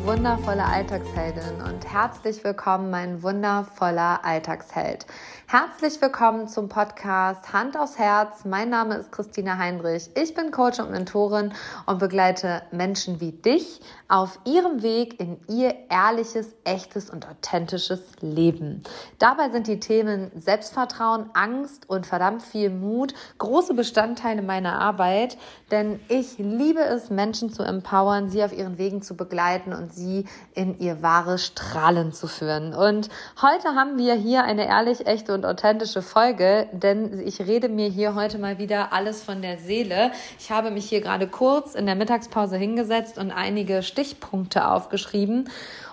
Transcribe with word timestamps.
wundervolle 0.00 0.64
Alltagsheldin 0.64 1.62
und 1.62 1.86
herzlich 1.86 2.42
willkommen, 2.42 2.90
mein 2.90 3.22
wundervoller 3.22 4.24
Alltagsheld. 4.24 5.06
Herzlich 5.46 6.00
willkommen 6.00 6.48
zum 6.48 6.68
Podcast 6.68 7.52
Hand 7.52 7.76
aufs 7.76 7.98
Herz. 7.98 8.44
Mein 8.44 8.70
Name 8.70 8.96
ist 8.96 9.12
Christina 9.12 9.58
Heinrich. 9.58 10.08
Ich 10.16 10.34
bin 10.34 10.50
Coach 10.50 10.80
und 10.80 10.90
Mentorin 10.90 11.52
und 11.86 11.98
begleite 11.98 12.62
Menschen 12.72 13.20
wie 13.20 13.32
dich 13.32 13.80
auf 14.12 14.38
ihrem 14.44 14.82
Weg 14.82 15.18
in 15.20 15.38
ihr 15.48 15.74
ehrliches, 15.88 16.54
echtes 16.64 17.08
und 17.08 17.26
authentisches 17.26 18.02
Leben. 18.20 18.82
Dabei 19.18 19.48
sind 19.48 19.66
die 19.68 19.80
Themen 19.80 20.30
Selbstvertrauen, 20.36 21.30
Angst 21.32 21.88
und 21.88 22.04
verdammt 22.04 22.42
viel 22.42 22.68
Mut 22.68 23.14
große 23.38 23.72
Bestandteile 23.72 24.42
meiner 24.42 24.78
Arbeit, 24.78 25.38
denn 25.70 25.98
ich 26.08 26.36
liebe 26.36 26.80
es, 26.80 27.08
Menschen 27.08 27.54
zu 27.54 27.62
empowern, 27.62 28.28
sie 28.28 28.44
auf 28.44 28.52
ihren 28.52 28.76
Wegen 28.76 29.00
zu 29.00 29.16
begleiten 29.16 29.72
und 29.72 29.94
sie 29.94 30.26
in 30.52 30.78
ihr 30.78 31.00
wahres 31.00 31.46
Strahlen 31.46 32.12
zu 32.12 32.26
führen. 32.26 32.74
Und 32.74 33.08
heute 33.40 33.68
haben 33.68 33.96
wir 33.96 34.12
hier 34.12 34.44
eine 34.44 34.66
ehrlich, 34.66 35.06
echte 35.06 35.32
und 35.32 35.46
authentische 35.46 36.02
Folge, 36.02 36.68
denn 36.72 37.18
ich 37.26 37.40
rede 37.40 37.70
mir 37.70 37.88
hier 37.88 38.14
heute 38.14 38.36
mal 38.36 38.58
wieder 38.58 38.92
alles 38.92 39.22
von 39.22 39.40
der 39.40 39.56
Seele. 39.56 40.12
Ich 40.38 40.50
habe 40.50 40.70
mich 40.70 40.84
hier 40.84 41.00
gerade 41.00 41.28
kurz 41.28 41.74
in 41.74 41.86
der 41.86 41.94
Mittagspause 41.94 42.58
hingesetzt 42.58 43.16
und 43.16 43.30
einige 43.30 43.82
Stichpunkte 44.02 44.66
aufgeschrieben. 44.66 45.48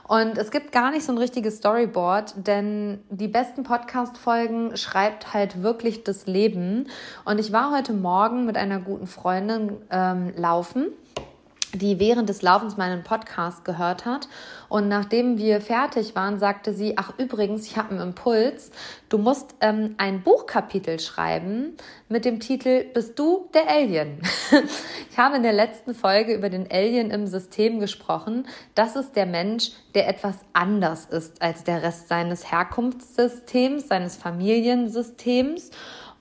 Und 0.07 0.39
es 0.39 0.49
gibt 0.49 0.71
gar 0.71 0.89
nicht 0.89 1.05
so 1.05 1.11
ein 1.11 1.19
richtiges 1.19 1.57
Storyboard, 1.57 2.47
denn 2.47 3.03
die 3.11 3.27
besten 3.27 3.61
Podcast-Folgen 3.61 4.75
schreibt 4.75 5.35
halt 5.35 5.61
wirklich 5.61 6.03
das 6.03 6.25
Leben. 6.25 6.87
Und 7.25 7.39
ich 7.39 7.52
war 7.52 7.71
heute 7.71 7.93
Morgen 7.93 8.47
mit 8.47 8.57
einer 8.57 8.80
guten 8.80 9.05
Freundin 9.05 9.77
ähm, 9.91 10.33
laufen 10.35 10.87
die 11.73 11.99
während 11.99 12.29
des 12.29 12.41
Laufens 12.41 12.77
meinen 12.77 13.03
Podcast 13.03 13.63
gehört 13.63 14.05
hat. 14.05 14.27
Und 14.69 14.87
nachdem 14.87 15.37
wir 15.37 15.61
fertig 15.61 16.15
waren, 16.15 16.39
sagte 16.39 16.73
sie, 16.73 16.97
ach 16.97 17.13
übrigens, 17.17 17.65
ich 17.65 17.77
habe 17.77 17.91
einen 17.91 18.01
Impuls, 18.01 18.71
du 19.09 19.17
musst 19.17 19.55
ähm, 19.61 19.95
ein 19.97 20.21
Buchkapitel 20.23 20.99
schreiben 20.99 21.77
mit 22.07 22.25
dem 22.25 22.39
Titel 22.39 22.85
Bist 22.93 23.17
du 23.17 23.49
der 23.53 23.69
Alien? 23.69 24.21
ich 25.11 25.17
habe 25.17 25.37
in 25.37 25.43
der 25.43 25.53
letzten 25.53 25.93
Folge 25.93 26.33
über 26.33 26.49
den 26.49 26.69
Alien 26.71 27.11
im 27.11 27.27
System 27.27 27.79
gesprochen. 27.79 28.47
Das 28.75 28.95
ist 28.95 29.15
der 29.15 29.25
Mensch, 29.25 29.71
der 29.95 30.07
etwas 30.07 30.35
anders 30.53 31.05
ist 31.05 31.41
als 31.41 31.63
der 31.63 31.83
Rest 31.83 32.07
seines 32.07 32.51
Herkunftssystems, 32.51 33.87
seines 33.87 34.17
Familiensystems. 34.17 35.71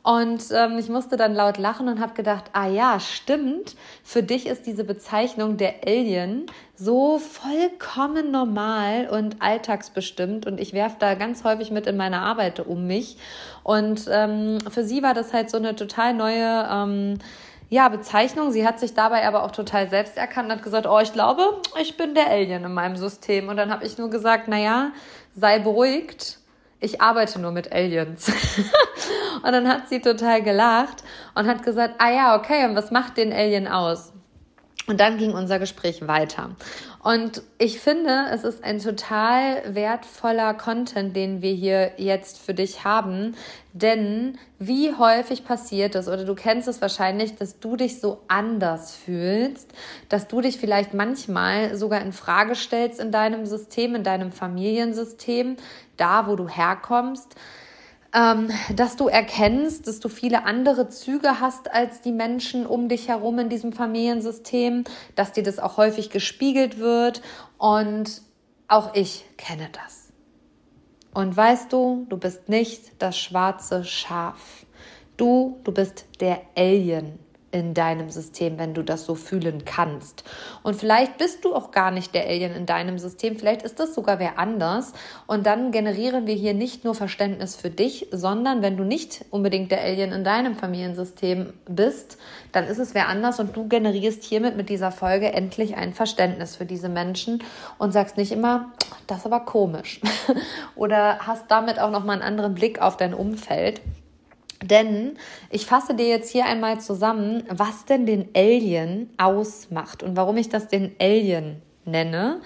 Und 0.08 0.44
ähm, 0.52 0.78
ich 0.78 0.88
musste 0.88 1.18
dann 1.18 1.34
laut 1.34 1.58
lachen 1.58 1.86
und 1.86 2.00
habe 2.00 2.14
gedacht, 2.14 2.44
ah 2.54 2.66
ja, 2.66 2.98
stimmt, 2.98 3.76
für 4.02 4.22
dich 4.22 4.46
ist 4.46 4.64
diese 4.64 4.84
Bezeichnung 4.84 5.58
der 5.58 5.86
Alien 5.86 6.46
so 6.74 7.18
vollkommen 7.18 8.30
normal 8.30 9.10
und 9.10 9.42
alltagsbestimmt 9.42 10.46
und 10.46 10.60
ich 10.60 10.72
werfe 10.72 10.96
da 10.98 11.12
ganz 11.12 11.44
häufig 11.44 11.70
mit 11.70 11.86
in 11.86 11.98
meiner 11.98 12.22
Arbeit 12.22 12.60
um 12.60 12.86
mich. 12.86 13.18
Und 13.62 14.08
ähm, 14.10 14.56
für 14.70 14.82
sie 14.82 15.02
war 15.02 15.12
das 15.12 15.34
halt 15.34 15.50
so 15.50 15.58
eine 15.58 15.76
total 15.76 16.14
neue... 16.14 16.66
Ähm, 16.70 17.18
ja, 17.70 17.90
Bezeichnung. 17.90 18.50
Sie 18.50 18.66
hat 18.66 18.80
sich 18.80 18.94
dabei 18.94 19.28
aber 19.28 19.42
auch 19.44 19.50
total 19.50 19.90
selbst 19.90 20.16
erkannt 20.16 20.46
und 20.46 20.56
hat 20.56 20.62
gesagt, 20.62 20.86
oh, 20.86 21.00
ich 21.00 21.12
glaube, 21.12 21.60
ich 21.78 21.98
bin 21.98 22.14
der 22.14 22.30
Alien 22.30 22.64
in 22.64 22.72
meinem 22.72 22.96
System. 22.96 23.50
Und 23.50 23.58
dann 23.58 23.70
habe 23.70 23.84
ich 23.84 23.98
nur 23.98 24.08
gesagt, 24.08 24.48
naja, 24.48 24.92
sei 25.34 25.58
beruhigt 25.58 26.38
ich 26.80 27.00
arbeite 27.00 27.40
nur 27.40 27.52
mit 27.52 27.72
Aliens. 27.72 28.28
und 29.42 29.52
dann 29.52 29.68
hat 29.68 29.88
sie 29.88 30.00
total 30.00 30.42
gelacht 30.42 31.02
und 31.34 31.46
hat 31.46 31.62
gesagt, 31.62 31.94
ah 31.98 32.10
ja, 32.10 32.36
okay, 32.36 32.64
und 32.66 32.76
was 32.76 32.90
macht 32.90 33.16
den 33.16 33.32
Alien 33.32 33.66
aus? 33.68 34.12
Und 34.86 35.00
dann 35.00 35.18
ging 35.18 35.32
unser 35.34 35.58
Gespräch 35.58 36.06
weiter. 36.06 36.50
Und 37.02 37.42
ich 37.58 37.78
finde, 37.78 38.26
es 38.32 38.42
ist 38.42 38.64
ein 38.64 38.80
total 38.80 39.74
wertvoller 39.74 40.52
Content, 40.54 41.14
den 41.14 41.42
wir 41.42 41.52
hier 41.52 41.92
jetzt 41.96 42.38
für 42.38 42.54
dich 42.54 42.84
haben. 42.84 43.36
Denn 43.72 44.36
wie 44.58 44.94
häufig 44.94 45.44
passiert 45.44 45.94
es, 45.94 46.08
oder 46.08 46.24
du 46.24 46.34
kennst 46.34 46.66
es 46.66 46.82
wahrscheinlich, 46.82 47.36
dass 47.36 47.60
du 47.60 47.76
dich 47.76 48.00
so 48.00 48.22
anders 48.26 48.96
fühlst, 48.96 49.70
dass 50.08 50.26
du 50.26 50.40
dich 50.40 50.58
vielleicht 50.58 50.92
manchmal 50.92 51.76
sogar 51.76 52.02
in 52.02 52.12
Frage 52.12 52.56
stellst 52.56 52.98
in 52.98 53.12
deinem 53.12 53.46
System, 53.46 53.94
in 53.94 54.02
deinem 54.02 54.32
Familiensystem, 54.32 55.56
da 55.96 56.26
wo 56.26 56.34
du 56.34 56.48
herkommst 56.48 57.36
ähm, 58.14 58.50
dass 58.74 58.96
du 58.96 59.08
erkennst, 59.08 59.86
dass 59.86 60.00
du 60.00 60.08
viele 60.08 60.44
andere 60.44 60.88
Züge 60.88 61.40
hast 61.40 61.72
als 61.72 62.00
die 62.00 62.12
Menschen 62.12 62.66
um 62.66 62.88
dich 62.88 63.08
herum 63.08 63.38
in 63.38 63.48
diesem 63.48 63.72
Familiensystem, 63.72 64.84
dass 65.14 65.32
dir 65.32 65.42
das 65.42 65.58
auch 65.58 65.76
häufig 65.76 66.10
gespiegelt 66.10 66.78
wird 66.78 67.22
und 67.58 68.22
auch 68.66 68.94
ich 68.94 69.24
kenne 69.36 69.68
das. 69.72 70.08
Und 71.12 71.36
weißt 71.36 71.72
du, 71.72 72.06
du 72.08 72.16
bist 72.16 72.48
nicht 72.48 73.02
das 73.02 73.18
schwarze 73.18 73.84
Schaf. 73.84 74.66
Du, 75.16 75.58
du 75.64 75.72
bist 75.72 76.06
der 76.20 76.42
Alien 76.56 77.18
in 77.50 77.72
deinem 77.72 78.10
System, 78.10 78.58
wenn 78.58 78.74
du 78.74 78.82
das 78.82 79.04
so 79.04 79.14
fühlen 79.14 79.64
kannst. 79.64 80.24
Und 80.62 80.76
vielleicht 80.76 81.16
bist 81.16 81.44
du 81.44 81.54
auch 81.54 81.70
gar 81.70 81.90
nicht 81.90 82.14
der 82.14 82.26
Alien 82.26 82.54
in 82.54 82.66
deinem 82.66 82.98
System, 82.98 83.36
vielleicht 83.36 83.62
ist 83.62 83.80
das 83.80 83.94
sogar 83.94 84.18
wer 84.18 84.38
anders. 84.38 84.92
Und 85.26 85.46
dann 85.46 85.72
generieren 85.72 86.26
wir 86.26 86.34
hier 86.34 86.54
nicht 86.54 86.84
nur 86.84 86.94
Verständnis 86.94 87.56
für 87.56 87.70
dich, 87.70 88.08
sondern 88.10 88.60
wenn 88.60 88.76
du 88.76 88.84
nicht 88.84 89.24
unbedingt 89.30 89.70
der 89.70 89.82
Alien 89.82 90.12
in 90.12 90.24
deinem 90.24 90.56
Familiensystem 90.56 91.52
bist, 91.66 92.18
dann 92.52 92.66
ist 92.66 92.78
es 92.78 92.94
wer 92.94 93.08
anders 93.08 93.40
und 93.40 93.56
du 93.56 93.66
generierst 93.68 94.24
hiermit 94.24 94.56
mit 94.56 94.68
dieser 94.68 94.92
Folge 94.92 95.32
endlich 95.32 95.76
ein 95.76 95.94
Verständnis 95.94 96.56
für 96.56 96.66
diese 96.66 96.88
Menschen 96.88 97.42
und 97.78 97.92
sagst 97.92 98.16
nicht 98.16 98.32
immer, 98.32 98.72
das 99.06 99.20
ist 99.20 99.26
aber 99.26 99.40
komisch. 99.40 100.00
Oder 100.76 101.20
hast 101.20 101.50
damit 101.50 101.78
auch 101.78 101.90
nochmal 101.90 102.16
einen 102.16 102.22
anderen 102.22 102.54
Blick 102.54 102.80
auf 102.80 102.96
dein 102.96 103.14
Umfeld. 103.14 103.80
Denn 104.62 105.16
ich 105.50 105.66
fasse 105.66 105.94
dir 105.94 106.08
jetzt 106.08 106.30
hier 106.30 106.46
einmal 106.46 106.80
zusammen, 106.80 107.44
was 107.48 107.84
denn 107.84 108.06
den 108.06 108.28
Alien 108.34 109.10
ausmacht 109.16 110.02
und 110.02 110.16
warum 110.16 110.36
ich 110.36 110.48
das 110.48 110.68
den 110.68 110.94
Alien 111.00 111.62
nenne. 111.84 112.40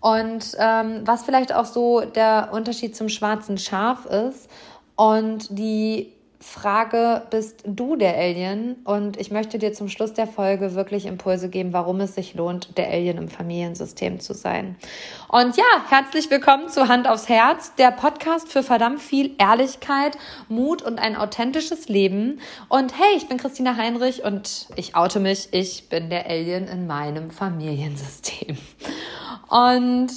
Und 0.00 0.56
ähm, 0.58 1.02
was 1.04 1.24
vielleicht 1.24 1.54
auch 1.54 1.66
so 1.66 2.00
der 2.00 2.48
Unterschied 2.52 2.96
zum 2.96 3.10
schwarzen 3.10 3.58
Schaf 3.58 4.06
ist. 4.06 4.48
Und 4.96 5.58
die 5.58 6.12
Frage, 6.42 7.26
bist 7.28 7.64
du 7.66 7.96
der 7.96 8.16
Alien? 8.16 8.76
Und 8.84 9.20
ich 9.20 9.30
möchte 9.30 9.58
dir 9.58 9.74
zum 9.74 9.90
Schluss 9.90 10.14
der 10.14 10.26
Folge 10.26 10.74
wirklich 10.74 11.04
Impulse 11.04 11.50
geben, 11.50 11.74
warum 11.74 12.00
es 12.00 12.14
sich 12.14 12.34
lohnt, 12.34 12.78
der 12.78 12.88
Alien 12.88 13.18
im 13.18 13.28
Familiensystem 13.28 14.20
zu 14.20 14.32
sein. 14.32 14.76
Und 15.28 15.58
ja, 15.58 15.64
herzlich 15.90 16.30
willkommen 16.30 16.70
zu 16.70 16.88
Hand 16.88 17.06
aufs 17.06 17.28
Herz, 17.28 17.74
der 17.74 17.90
Podcast 17.90 18.50
für 18.50 18.62
verdammt 18.62 19.02
viel 19.02 19.34
Ehrlichkeit, 19.36 20.16
Mut 20.48 20.80
und 20.80 20.98
ein 20.98 21.14
authentisches 21.14 21.88
Leben. 21.88 22.40
Und 22.70 22.98
hey, 22.98 23.18
ich 23.18 23.28
bin 23.28 23.36
Christina 23.36 23.76
Heinrich 23.76 24.24
und 24.24 24.68
ich 24.76 24.96
oute 24.96 25.20
mich, 25.20 25.48
ich 25.52 25.90
bin 25.90 26.08
der 26.08 26.26
Alien 26.26 26.68
in 26.68 26.86
meinem 26.86 27.30
Familiensystem. 27.30 28.56
Und 29.50 30.10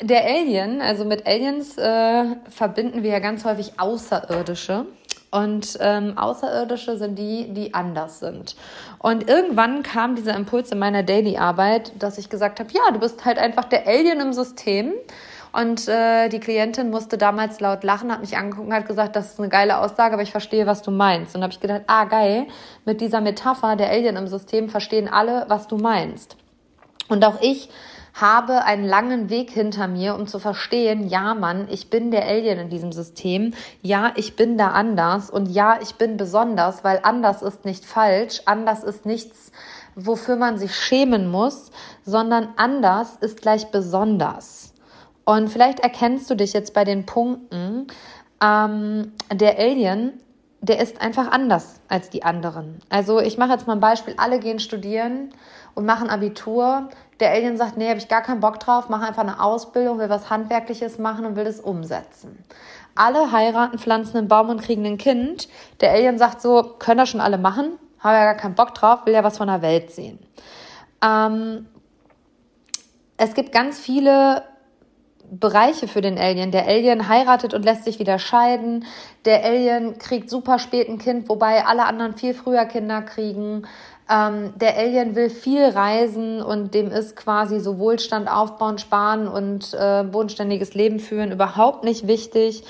der 0.00 0.24
Alien, 0.24 0.80
also 0.80 1.04
mit 1.04 1.26
Aliens 1.26 1.76
äh, 1.76 2.36
verbinden 2.48 3.02
wir 3.02 3.10
ja 3.10 3.18
ganz 3.18 3.44
häufig 3.44 3.78
Außerirdische. 3.78 4.86
Und 5.34 5.78
ähm, 5.80 6.16
Außerirdische 6.16 6.96
sind 6.96 7.18
die, 7.18 7.52
die 7.52 7.74
anders 7.74 8.20
sind. 8.20 8.54
Und 9.00 9.28
irgendwann 9.28 9.82
kam 9.82 10.14
dieser 10.14 10.36
Impuls 10.36 10.70
in 10.70 10.78
meiner 10.78 11.02
Daily-Arbeit, 11.02 11.90
dass 11.98 12.18
ich 12.18 12.30
gesagt 12.30 12.60
habe, 12.60 12.70
ja, 12.72 12.92
du 12.92 13.00
bist 13.00 13.24
halt 13.24 13.38
einfach 13.38 13.64
der 13.64 13.88
Alien 13.88 14.20
im 14.20 14.32
System. 14.32 14.92
Und 15.52 15.88
äh, 15.88 16.28
die 16.28 16.38
Klientin 16.38 16.90
musste 16.90 17.18
damals 17.18 17.58
laut 17.58 17.82
lachen, 17.82 18.12
hat 18.12 18.20
mich 18.20 18.36
angeguckt 18.36 18.68
und 18.68 18.74
hat 18.74 18.86
gesagt, 18.86 19.16
das 19.16 19.32
ist 19.32 19.40
eine 19.40 19.48
geile 19.48 19.78
Aussage, 19.78 20.12
aber 20.12 20.22
ich 20.22 20.30
verstehe, 20.30 20.68
was 20.68 20.82
du 20.82 20.92
meinst. 20.92 21.34
Und 21.34 21.42
habe 21.42 21.52
ich 21.52 21.58
gedacht, 21.58 21.82
ah 21.88 22.04
geil, 22.04 22.46
mit 22.84 23.00
dieser 23.00 23.20
Metapher 23.20 23.74
der 23.74 23.90
Alien 23.90 24.14
im 24.14 24.28
System 24.28 24.68
verstehen 24.68 25.08
alle, 25.08 25.46
was 25.48 25.66
du 25.66 25.78
meinst. 25.78 26.36
Und 27.08 27.24
auch 27.24 27.42
ich 27.42 27.70
habe 28.14 28.64
einen 28.64 28.84
langen 28.84 29.28
Weg 29.28 29.50
hinter 29.50 29.88
mir, 29.88 30.14
um 30.14 30.28
zu 30.28 30.38
verstehen, 30.38 31.08
ja, 31.08 31.34
Mann, 31.34 31.66
ich 31.68 31.90
bin 31.90 32.12
der 32.12 32.26
Alien 32.26 32.60
in 32.60 32.70
diesem 32.70 32.92
System. 32.92 33.54
Ja, 33.82 34.12
ich 34.14 34.36
bin 34.36 34.56
da 34.56 34.68
anders 34.68 35.30
und 35.30 35.46
ja, 35.50 35.78
ich 35.82 35.96
bin 35.96 36.16
besonders, 36.16 36.84
weil 36.84 37.00
anders 37.02 37.42
ist 37.42 37.64
nicht 37.64 37.84
falsch. 37.84 38.42
Anders 38.44 38.84
ist 38.84 39.04
nichts, 39.04 39.50
wofür 39.96 40.36
man 40.36 40.58
sich 40.58 40.76
schämen 40.76 41.28
muss, 41.28 41.72
sondern 42.04 42.48
anders 42.56 43.16
ist 43.20 43.42
gleich 43.42 43.66
besonders. 43.72 44.72
Und 45.24 45.48
vielleicht 45.48 45.80
erkennst 45.80 46.30
du 46.30 46.36
dich 46.36 46.52
jetzt 46.52 46.72
bei 46.72 46.84
den 46.84 47.06
Punkten, 47.06 47.88
ähm, 48.40 49.12
der 49.32 49.58
Alien 49.58 50.20
der 50.64 50.80
ist 50.80 51.02
einfach 51.02 51.30
anders 51.30 51.78
als 51.88 52.08
die 52.08 52.22
anderen. 52.22 52.78
Also 52.88 53.20
ich 53.20 53.36
mache 53.36 53.52
jetzt 53.52 53.66
mal 53.66 53.74
ein 53.74 53.80
Beispiel, 53.80 54.14
alle 54.16 54.38
gehen 54.38 54.58
studieren 54.58 55.30
und 55.74 55.84
machen 55.84 56.08
Abitur. 56.08 56.88
Der 57.20 57.30
Alien 57.30 57.56
sagt, 57.56 57.76
nee, 57.76 57.88
habe 57.88 57.98
ich 57.98 58.08
gar 58.08 58.22
keinen 58.22 58.40
Bock 58.40 58.60
drauf, 58.60 58.88
mache 58.88 59.06
einfach 59.06 59.22
eine 59.22 59.40
Ausbildung, 59.40 59.98
will 59.98 60.08
was 60.08 60.30
Handwerkliches 60.30 60.98
machen 60.98 61.26
und 61.26 61.36
will 61.36 61.44
das 61.44 61.60
umsetzen. 61.60 62.44
Alle 62.94 63.32
heiraten, 63.32 63.78
pflanzen 63.78 64.18
einen 64.18 64.28
Baum 64.28 64.50
und 64.50 64.62
kriegen 64.62 64.84
ein 64.86 64.98
Kind. 64.98 65.48
Der 65.80 65.92
Alien 65.92 66.18
sagt 66.18 66.40
so, 66.40 66.74
können 66.78 66.98
das 66.98 67.08
schon 67.08 67.20
alle 67.20 67.38
machen, 67.38 67.78
habe 68.00 68.16
ja 68.16 68.24
gar 68.24 68.34
keinen 68.34 68.54
Bock 68.54 68.74
drauf, 68.74 69.06
will 69.06 69.14
ja 69.14 69.24
was 69.24 69.38
von 69.38 69.48
der 69.48 69.62
Welt 69.62 69.90
sehen. 69.90 70.18
Ähm, 71.02 71.66
es 73.16 73.34
gibt 73.34 73.52
ganz 73.52 73.78
viele 73.78 74.42
Bereiche 75.30 75.88
für 75.88 76.00
den 76.00 76.18
Alien. 76.18 76.50
Der 76.50 76.66
Alien 76.66 77.08
heiratet 77.08 77.54
und 77.54 77.64
lässt 77.64 77.84
sich 77.84 77.98
wieder 77.98 78.18
scheiden. 78.18 78.84
Der 79.24 79.44
Alien 79.44 79.98
kriegt 79.98 80.30
super 80.30 80.58
spät 80.58 80.88
ein 80.88 80.98
Kind, 80.98 81.28
wobei 81.28 81.64
alle 81.64 81.84
anderen 81.84 82.16
viel 82.16 82.34
früher 82.34 82.64
Kinder 82.66 83.02
kriegen. 83.02 83.66
Ähm, 84.08 84.52
der 84.56 84.76
Alien 84.76 85.14
will 85.14 85.30
viel 85.30 85.64
reisen 85.64 86.42
und 86.42 86.74
dem 86.74 86.90
ist 86.90 87.16
quasi 87.16 87.58
so 87.60 87.78
Wohlstand 87.78 88.28
aufbauen, 88.28 88.78
sparen 88.78 89.26
und 89.28 89.72
äh, 89.72 90.04
bodenständiges 90.04 90.74
Leben 90.74 91.00
führen 91.00 91.32
überhaupt 91.32 91.84
nicht 91.84 92.06
wichtig. 92.06 92.64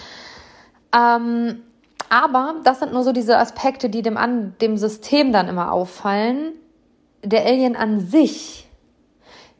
Ähm, 0.95 1.63
aber 2.09 2.55
das 2.63 2.79
sind 2.79 2.93
nur 2.93 3.03
so 3.03 3.13
diese 3.13 3.39
Aspekte, 3.39 3.89
die 3.89 4.03
dem, 4.03 4.17
an, 4.17 4.55
dem 4.61 4.77
System 4.77 5.33
dann 5.33 5.49
immer 5.49 5.73
auffallen. 5.73 6.53
Der 7.25 7.45
Alien 7.45 7.75
an 7.75 7.99
sich 7.99 8.65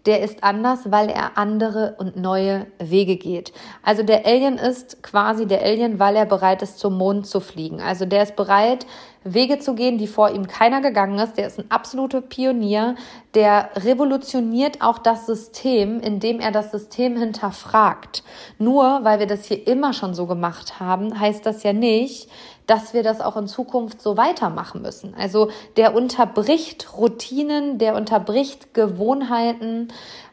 der 0.07 0.21
ist 0.21 0.45
anders, 0.45 0.91
weil 0.91 1.09
er 1.09 1.39
andere 1.39 1.95
und 1.99 2.17
neue 2.17 2.67
Wege 2.79 3.17
geht. 3.17 3.53
Also 3.83 4.03
der 4.03 4.27
Alien 4.27 4.59
ist 4.59 5.03
quasi 5.03 5.47
der 5.47 5.63
Alien, 5.63 5.99
weil 5.99 6.17
er 6.17 6.27
bereit 6.27 6.63
ist, 6.63 6.79
zum 6.79 6.99
Mond 6.99 7.27
zu 7.27 7.41
fliegen. 7.41 7.81
Also 7.81 8.05
der 8.05 8.23
ist 8.23 8.37
bereit, 8.37 8.87
Wege 9.25 9.59
zu 9.59 9.75
gehen, 9.75 9.99
die 9.99 10.07
vor 10.07 10.31
ihm 10.31 10.47
keiner 10.47 10.81
gegangen 10.81 11.19
ist. 11.19 11.37
Der 11.39 11.47
ist 11.47 11.59
ein 11.59 11.71
absoluter 11.71 12.21
Pionier. 12.21 12.95
Der 13.35 13.71
revolutioniert 13.77 14.83
auch 14.83 14.99
das 14.99 15.27
System, 15.27 16.01
indem 16.01 16.41
er 16.41 16.53
das 16.53 16.71
System 16.71 17.17
hinterfragt. 17.17 18.23
Nur 18.59 19.01
weil 19.03 19.19
wir 19.19 19.27
das 19.27 19.47
hier 19.47 19.67
immer 19.67 19.93
schon 19.93 20.15
so 20.15 20.27
gemacht 20.27 20.79
haben, 20.79 21.19
heißt 21.19 21.45
das 21.47 21.63
ja 21.63 21.73
nicht, 21.73 22.29
dass 22.67 22.95
wir 22.95 23.03
das 23.03 23.21
auch 23.21 23.37
in 23.37 23.47
Zukunft 23.47 24.01
so 24.01 24.17
weitermachen 24.17 24.83
müssen. 24.83 25.15
Also 25.15 25.51
der 25.77 25.95
unterbricht 25.95 26.97
Routinen, 26.97 27.79
der 27.79 27.95
unterbricht 27.95 28.73
Gewohnheiten, 28.73 29.89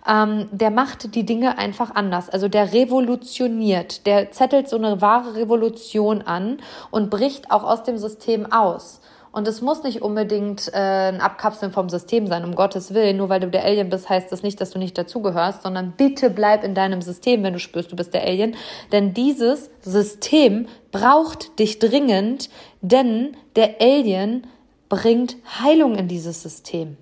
ähm, 0.07 0.47
der 0.51 0.71
macht 0.71 1.15
die 1.15 1.25
Dinge 1.25 1.57
einfach 1.57 1.93
anders. 1.95 2.29
Also 2.29 2.47
der 2.47 2.73
revolutioniert, 2.73 4.05
der 4.05 4.31
zettelt 4.31 4.67
so 4.69 4.77
eine 4.77 5.01
wahre 5.01 5.35
Revolution 5.35 6.21
an 6.21 6.57
und 6.89 7.09
bricht 7.09 7.51
auch 7.51 7.63
aus 7.63 7.83
dem 7.83 7.97
System 7.97 8.51
aus. 8.51 9.01
Und 9.33 9.47
es 9.47 9.61
muss 9.61 9.83
nicht 9.83 10.01
unbedingt 10.01 10.67
äh, 10.73 10.77
ein 10.77 11.21
Abkapseln 11.21 11.71
vom 11.71 11.87
System 11.87 12.27
sein, 12.27 12.43
um 12.43 12.53
Gottes 12.53 12.93
Willen. 12.93 13.15
Nur 13.15 13.29
weil 13.29 13.39
du 13.39 13.47
der 13.47 13.63
Alien 13.63 13.89
bist, 13.89 14.09
heißt 14.09 14.29
das 14.29 14.43
nicht, 14.43 14.59
dass 14.59 14.71
du 14.71 14.79
nicht 14.79 14.97
dazugehörst, 14.97 15.63
sondern 15.63 15.93
bitte 15.95 16.29
bleib 16.29 16.65
in 16.65 16.75
deinem 16.75 17.01
System, 17.01 17.41
wenn 17.43 17.53
du 17.53 17.59
spürst, 17.59 17.91
du 17.91 17.95
bist 17.95 18.13
der 18.13 18.23
Alien. 18.23 18.55
Denn 18.91 19.13
dieses 19.13 19.69
System 19.81 20.67
braucht 20.91 21.59
dich 21.59 21.79
dringend, 21.79 22.49
denn 22.81 23.37
der 23.55 23.75
Alien 23.79 24.47
bringt 24.89 25.37
Heilung 25.61 25.95
in 25.95 26.09
dieses 26.09 26.41
System. 26.43 26.97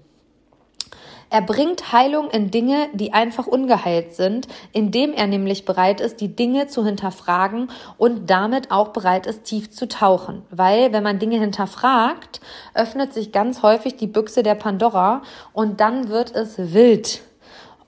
Er 1.31 1.41
bringt 1.41 1.91
Heilung 1.91 2.29
in 2.31 2.49
Dinge, 2.49 2.87
die 2.93 3.13
einfach 3.13 3.45
ungeheilt 3.45 4.15
sind, 4.15 4.47
indem 4.71 5.13
er 5.13 5.27
nämlich 5.27 5.63
bereit 5.63 6.01
ist, 6.01 6.21
die 6.21 6.35
Dinge 6.35 6.67
zu 6.67 6.83
hinterfragen 6.83 7.69
und 7.97 8.29
damit 8.31 8.71
auch 8.71 8.89
bereit 8.89 9.27
ist, 9.27 9.43
tief 9.43 9.69
zu 9.69 9.87
tauchen. 9.87 10.41
Weil 10.49 10.91
wenn 10.91 11.03
man 11.03 11.19
Dinge 11.19 11.39
hinterfragt, 11.39 12.41
öffnet 12.73 13.13
sich 13.13 13.31
ganz 13.31 13.61
häufig 13.61 13.95
die 13.95 14.07
Büchse 14.07 14.41
der 14.41 14.55
Pandora 14.55 15.21
und 15.53 15.79
dann 15.79 16.09
wird 16.09 16.33
es 16.33 16.57
wild. 16.73 17.21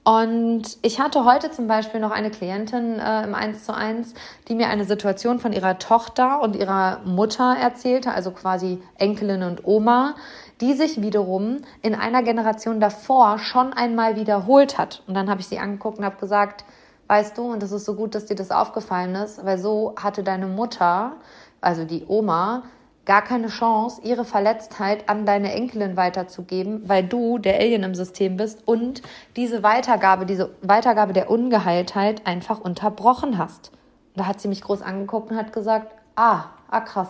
Und 0.03 0.63
ich 0.81 0.99
hatte 0.99 1.25
heute 1.25 1.51
zum 1.51 1.67
Beispiel 1.67 1.99
noch 1.99 2.09
eine 2.09 2.31
Klientin 2.31 2.97
äh, 2.97 3.23
im 3.23 3.35
1 3.35 3.65
zu 3.65 3.75
1, 3.75 4.15
die 4.47 4.55
mir 4.55 4.67
eine 4.67 4.85
Situation 4.85 5.39
von 5.39 5.53
ihrer 5.53 5.77
Tochter 5.77 6.41
und 6.41 6.55
ihrer 6.55 7.01
Mutter 7.05 7.55
erzählte, 7.55 8.11
also 8.11 8.31
quasi 8.31 8.81
Enkelin 8.97 9.43
und 9.43 9.67
Oma, 9.67 10.15
die 10.61 10.73
sich 10.73 11.01
wiederum 11.01 11.57
in 11.81 11.95
einer 11.95 12.23
Generation 12.23 12.79
davor 12.79 13.39
schon 13.39 13.73
einmal 13.73 14.15
wiederholt 14.15 14.77
hat. 14.77 15.03
Und 15.07 15.15
dann 15.15 15.29
habe 15.29 15.41
ich 15.41 15.47
sie 15.47 15.59
angeguckt 15.59 15.97
und 15.97 16.05
habe 16.05 16.17
gesagt, 16.17 16.63
weißt 17.07 17.37
du, 17.37 17.51
und 17.51 17.61
das 17.61 17.71
ist 17.71 17.85
so 17.85 17.95
gut, 17.95 18.15
dass 18.15 18.27
dir 18.27 18.35
das 18.35 18.51
aufgefallen 18.51 19.15
ist, 19.15 19.43
weil 19.43 19.57
so 19.57 19.95
hatte 20.01 20.23
deine 20.23 20.47
Mutter, 20.47 21.13
also 21.59 21.83
die 21.83 22.05
Oma, 22.07 22.63
gar 23.05 23.23
keine 23.23 23.47
Chance, 23.47 24.01
ihre 24.03 24.23
Verletztheit 24.23 25.09
an 25.09 25.25
deine 25.25 25.51
Enkelin 25.53 25.97
weiterzugeben, 25.97 26.87
weil 26.87 27.03
du 27.03 27.39
der 27.39 27.59
Alien 27.59 27.83
im 27.83 27.95
System 27.95 28.37
bist 28.37 28.65
und 28.67 29.01
diese 29.35 29.63
Weitergabe, 29.63 30.25
diese 30.25 30.51
Weitergabe 30.61 31.11
der 31.11 31.29
Ungeheiltheit 31.29 32.25
einfach 32.27 32.61
unterbrochen 32.61 33.37
hast. 33.37 33.71
Da 34.15 34.27
hat 34.27 34.39
sie 34.39 34.47
mich 34.47 34.61
groß 34.61 34.81
angeguckt 34.81 35.31
und 35.31 35.37
hat 35.37 35.51
gesagt, 35.51 35.93
ah, 36.15 36.45
ah 36.69 36.81
krass. 36.81 37.09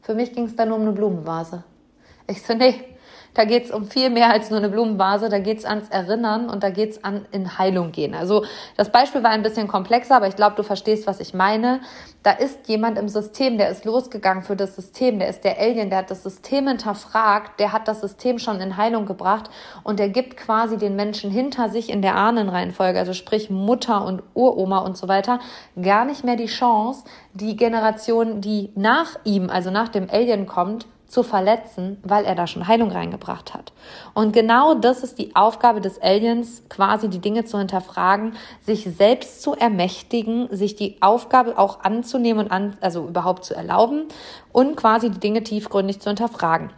Für 0.00 0.14
mich 0.14 0.32
ging 0.32 0.46
es 0.46 0.56
da 0.56 0.64
nur 0.64 0.76
um 0.76 0.82
eine 0.82 0.92
Blumenvase. 0.92 1.62
Ich 2.32 2.42
so, 2.42 2.54
nee, 2.54 2.74
da 3.34 3.44
geht's 3.44 3.70
um 3.70 3.84
viel 3.86 4.10
mehr 4.10 4.30
als 4.30 4.50
nur 4.50 4.58
eine 4.58 4.68
Blumenvase, 4.68 5.28
da 5.28 5.38
geht's 5.38 5.64
ans 5.64 5.88
Erinnern 5.88 6.48
und 6.48 6.62
da 6.62 6.70
geht's 6.70 7.02
an 7.02 7.26
in 7.30 7.58
Heilung 7.58 7.92
gehen. 7.92 8.14
Also 8.14 8.44
das 8.76 8.90
Beispiel 8.90 9.22
war 9.22 9.30
ein 9.30 9.42
bisschen 9.42 9.68
komplexer, 9.68 10.16
aber 10.16 10.28
ich 10.28 10.36
glaube, 10.36 10.56
du 10.56 10.62
verstehst, 10.62 11.06
was 11.06 11.20
ich 11.20 11.32
meine. 11.32 11.80
Da 12.22 12.32
ist 12.32 12.68
jemand 12.68 12.98
im 12.98 13.08
System, 13.08 13.58
der 13.58 13.70
ist 13.70 13.84
losgegangen 13.84 14.42
für 14.42 14.54
das 14.54 14.76
System, 14.76 15.18
der 15.18 15.28
ist 15.28 15.44
der 15.44 15.58
Alien, 15.58 15.90
der 15.90 16.00
hat 16.00 16.10
das 16.10 16.22
System 16.22 16.68
hinterfragt, 16.68 17.58
der 17.58 17.72
hat 17.72 17.88
das 17.88 18.00
System 18.00 18.38
schon 18.38 18.60
in 18.60 18.76
Heilung 18.76 19.06
gebracht 19.06 19.50
und 19.82 19.98
der 19.98 20.08
gibt 20.08 20.36
quasi 20.36 20.76
den 20.78 20.94
Menschen 20.96 21.30
hinter 21.30 21.68
sich 21.68 21.90
in 21.90 22.00
der 22.00 22.16
Ahnenreihenfolge, 22.16 22.98
also 22.98 23.12
sprich 23.12 23.50
Mutter 23.50 24.04
und 24.04 24.22
Uroma 24.34 24.78
und 24.78 24.96
so 24.96 25.08
weiter, 25.08 25.40
gar 25.80 26.04
nicht 26.04 26.24
mehr 26.24 26.36
die 26.36 26.46
Chance, 26.46 27.04
die 27.34 27.56
Generation, 27.56 28.40
die 28.40 28.70
nach 28.74 29.16
ihm, 29.24 29.50
also 29.50 29.70
nach 29.70 29.88
dem 29.88 30.08
Alien 30.10 30.46
kommt, 30.46 30.86
zu 31.12 31.22
verletzen, 31.22 31.98
weil 32.02 32.24
er 32.24 32.34
da 32.34 32.46
schon 32.46 32.66
Heilung 32.66 32.90
reingebracht 32.90 33.52
hat. 33.52 33.74
Und 34.14 34.32
genau 34.32 34.72
das 34.72 35.02
ist 35.02 35.18
die 35.18 35.36
Aufgabe 35.36 35.82
des 35.82 36.00
Aliens, 36.00 36.62
quasi 36.70 37.10
die 37.10 37.18
Dinge 37.18 37.44
zu 37.44 37.58
hinterfragen, 37.58 38.34
sich 38.62 38.84
selbst 38.96 39.42
zu 39.42 39.54
ermächtigen, 39.54 40.48
sich 40.50 40.74
die 40.74 40.96
Aufgabe 41.02 41.58
auch 41.58 41.80
anzunehmen 41.80 42.46
und 42.46 42.50
an, 42.50 42.78
also 42.80 43.06
überhaupt 43.06 43.44
zu 43.44 43.54
erlauben 43.54 44.06
und 44.52 44.74
quasi 44.76 45.10
die 45.10 45.20
Dinge 45.20 45.42
tiefgründig 45.42 46.00
zu 46.00 46.08
hinterfragen. 46.08 46.70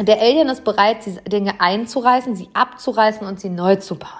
Der 0.00 0.20
Alien 0.20 0.48
ist 0.48 0.64
bereit, 0.64 1.06
diese 1.06 1.20
Dinge 1.20 1.60
einzureißen, 1.60 2.34
sie 2.34 2.48
abzureißen 2.54 3.24
und 3.24 3.38
sie 3.38 3.50
neu 3.50 3.76
zu 3.76 3.94
bauen. 3.94 4.10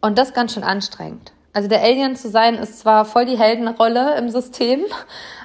Und 0.00 0.18
das 0.18 0.34
ganz 0.34 0.54
schön 0.54 0.64
anstrengend. 0.64 1.32
Also 1.52 1.68
der 1.68 1.82
Alien 1.82 2.16
zu 2.16 2.28
sein 2.30 2.56
ist 2.56 2.80
zwar 2.80 3.04
voll 3.04 3.26
die 3.26 3.38
Heldenrolle 3.38 4.16
im 4.16 4.28
System, 4.28 4.80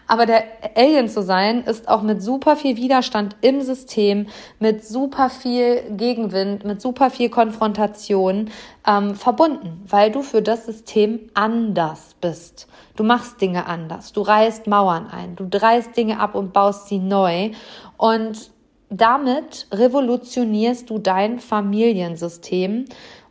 aber 0.08 0.26
der 0.26 0.44
Alien 0.76 1.08
zu 1.08 1.22
sein 1.24 1.64
ist 1.64 1.88
auch 1.88 2.02
mit 2.02 2.22
super 2.22 2.56
viel 2.56 2.78
Widerstand 2.78 3.36
im 3.42 3.62
System, 3.62 4.28
mit 4.60 4.86
super 4.86 5.30
viel 5.30 5.82
Gegenwind, 5.92 6.66
mit 6.66 6.82
super 6.82 7.10
viel 7.10 7.30
Konfrontation 7.30 8.50
ähm, 8.88 9.16
verbunden, 9.16 9.84
weil 9.88 10.12
du 10.12 10.22
für 10.22 10.42
das 10.42 10.66
System 10.66 11.20
anders 11.34 12.16
bist. 12.22 12.68
Du 12.96 13.04
machst 13.04 13.42
Dinge 13.42 13.66
anders, 13.66 14.14
du 14.14 14.22
reißt 14.22 14.68
Mauern 14.68 15.08
ein, 15.08 15.36
du 15.36 15.48
dreist 15.50 15.96
Dinge 15.98 16.20
ab 16.20 16.36
und 16.36 16.54
baust 16.54 16.88
sie 16.88 17.00
neu 17.00 17.52
und 17.98 18.52
damit 18.90 19.68
revolutionierst 19.72 20.90
du 20.90 21.00
dein 21.00 21.40
Familiensystem. 21.40 22.86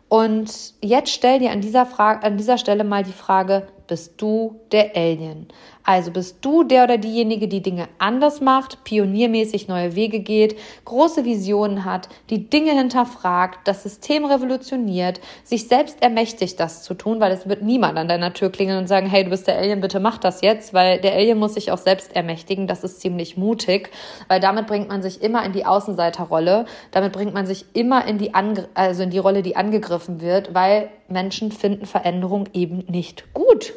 Und 0.09 0.75
jetzt 0.83 1.11
stell 1.11 1.39
dir 1.39 1.53
an 1.53 1.61
dieser, 1.61 1.87
Frage, 1.87 2.27
an 2.27 2.37
dieser 2.37 2.59
Stelle 2.59 2.85
mal 2.85 3.03
die 3.03 3.13
Frage, 3.13 3.69
bist 3.87 4.21
du 4.21 4.61
der 4.71 4.97
Alien? 4.97 5.49
Also 5.85 6.13
bist 6.13 6.39
du 6.43 6.63
der 6.63 6.85
oder 6.85 6.97
diejenige, 6.97 7.49
die 7.49 7.63
Dinge 7.63 7.89
anders 7.99 8.41
macht, 8.41 8.85
pioniermäßig 8.85 9.67
neue 9.67 9.97
Wege 9.97 10.21
geht, 10.21 10.57
große 10.85 11.25
Visionen 11.25 11.85
hat, 11.85 12.09
die 12.31 12.49
Dinge 12.49 12.73
hinterfragt, 12.73 13.67
das 13.67 13.83
System 13.83 14.25
revolutioniert, 14.25 15.21
sich 15.43 15.67
selbst 15.67 16.01
ermächtigt, 16.01 16.61
das 16.61 16.85
zu 16.85 16.95
tun, 16.95 17.21
weil 17.21 17.33
es 17.33 17.49
wird 17.49 17.63
niemand 17.63 17.99
an 17.99 18.07
deiner 18.07 18.33
Tür 18.33 18.51
klingeln 18.51 18.79
und 18.79 18.87
sagen, 18.87 19.09
hey, 19.09 19.25
du 19.25 19.31
bist 19.31 19.49
der 19.49 19.59
Alien, 19.59 19.81
bitte 19.81 19.99
mach 19.99 20.19
das 20.19 20.41
jetzt, 20.41 20.73
weil 20.73 21.01
der 21.01 21.15
Alien 21.15 21.39
muss 21.39 21.55
sich 21.55 21.73
auch 21.73 21.79
selbst 21.79 22.15
ermächtigen. 22.15 22.67
Das 22.67 22.85
ist 22.85 23.01
ziemlich 23.01 23.37
mutig, 23.37 23.91
weil 24.29 24.39
damit 24.39 24.69
bringt 24.69 24.89
man 24.89 25.03
sich 25.03 25.23
immer 25.23 25.45
in 25.45 25.53
die 25.53 25.67
Außenseiterrolle, 25.67 26.67
damit 26.93 27.13
bringt 27.13 27.35
man 27.35 27.47
sich 27.47 27.67
immer 27.75 28.07
in 28.07 28.19
die, 28.19 28.35
Ange 28.35 28.69
also 28.75 29.03
in 29.03 29.11
die 29.11 29.19
Rolle, 29.19 29.43
die 29.43 29.57
angegriffen 29.57 30.21
wird, 30.21 30.55
weil 30.55 30.91
Menschen 31.09 31.51
finden 31.51 31.87
Veränderung 31.87 32.49
eben 32.53 32.85
nicht 32.89 33.33
gut. 33.35 33.75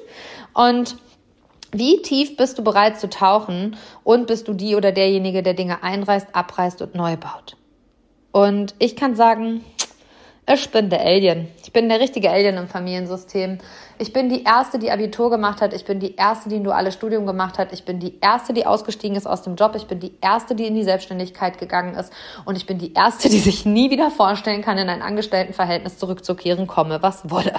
Und 0.53 0.97
wie 1.77 2.01
tief 2.01 2.37
bist 2.37 2.57
du 2.57 2.63
bereit 2.63 2.99
zu 2.99 3.09
tauchen 3.09 3.75
und 4.03 4.27
bist 4.27 4.47
du 4.47 4.53
die 4.53 4.75
oder 4.75 4.91
derjenige, 4.91 5.43
der 5.43 5.53
Dinge 5.53 5.83
einreißt, 5.83 6.27
abreißt 6.33 6.81
und 6.81 6.95
neu 6.95 7.17
baut? 7.17 7.57
Und 8.31 8.75
ich 8.79 8.95
kann 8.95 9.15
sagen, 9.15 9.63
ich 10.47 10.69
bin 10.69 10.89
der 10.89 11.01
Alien. 11.01 11.47
Ich 11.63 11.73
bin 11.73 11.89
der 11.89 11.99
richtige 11.99 12.29
Alien 12.29 12.57
im 12.57 12.67
Familiensystem. 12.67 13.57
Ich 13.97 14.13
bin 14.13 14.29
die 14.29 14.43
Erste, 14.43 14.77
die 14.77 14.91
Abitur 14.91 15.29
gemacht 15.29 15.61
hat. 15.61 15.73
Ich 15.73 15.85
bin 15.85 15.99
die 15.99 16.15
Erste, 16.15 16.49
die 16.49 16.57
ein 16.57 16.63
duales 16.63 16.93
Studium 16.93 17.25
gemacht 17.25 17.57
hat. 17.57 17.71
Ich 17.71 17.83
bin 17.83 17.99
die 17.99 18.19
Erste, 18.19 18.53
die 18.53 18.65
ausgestiegen 18.65 19.15
ist 19.15 19.25
aus 19.25 19.41
dem 19.41 19.55
Job. 19.55 19.73
Ich 19.75 19.87
bin 19.87 19.99
die 19.99 20.13
Erste, 20.21 20.53
die 20.53 20.67
in 20.67 20.75
die 20.75 20.83
Selbstständigkeit 20.83 21.57
gegangen 21.57 21.95
ist. 21.95 22.11
Und 22.43 22.57
ich 22.57 22.65
bin 22.65 22.77
die 22.77 22.93
Erste, 22.93 23.29
die 23.29 23.39
sich 23.39 23.65
nie 23.65 23.89
wieder 23.89 24.11
vorstellen 24.11 24.61
kann, 24.61 24.77
in 24.77 24.89
ein 24.89 25.01
Angestelltenverhältnis 25.01 25.97
zurückzukehren, 25.97 26.67
komme, 26.67 27.01
was 27.01 27.29
wolle. 27.31 27.53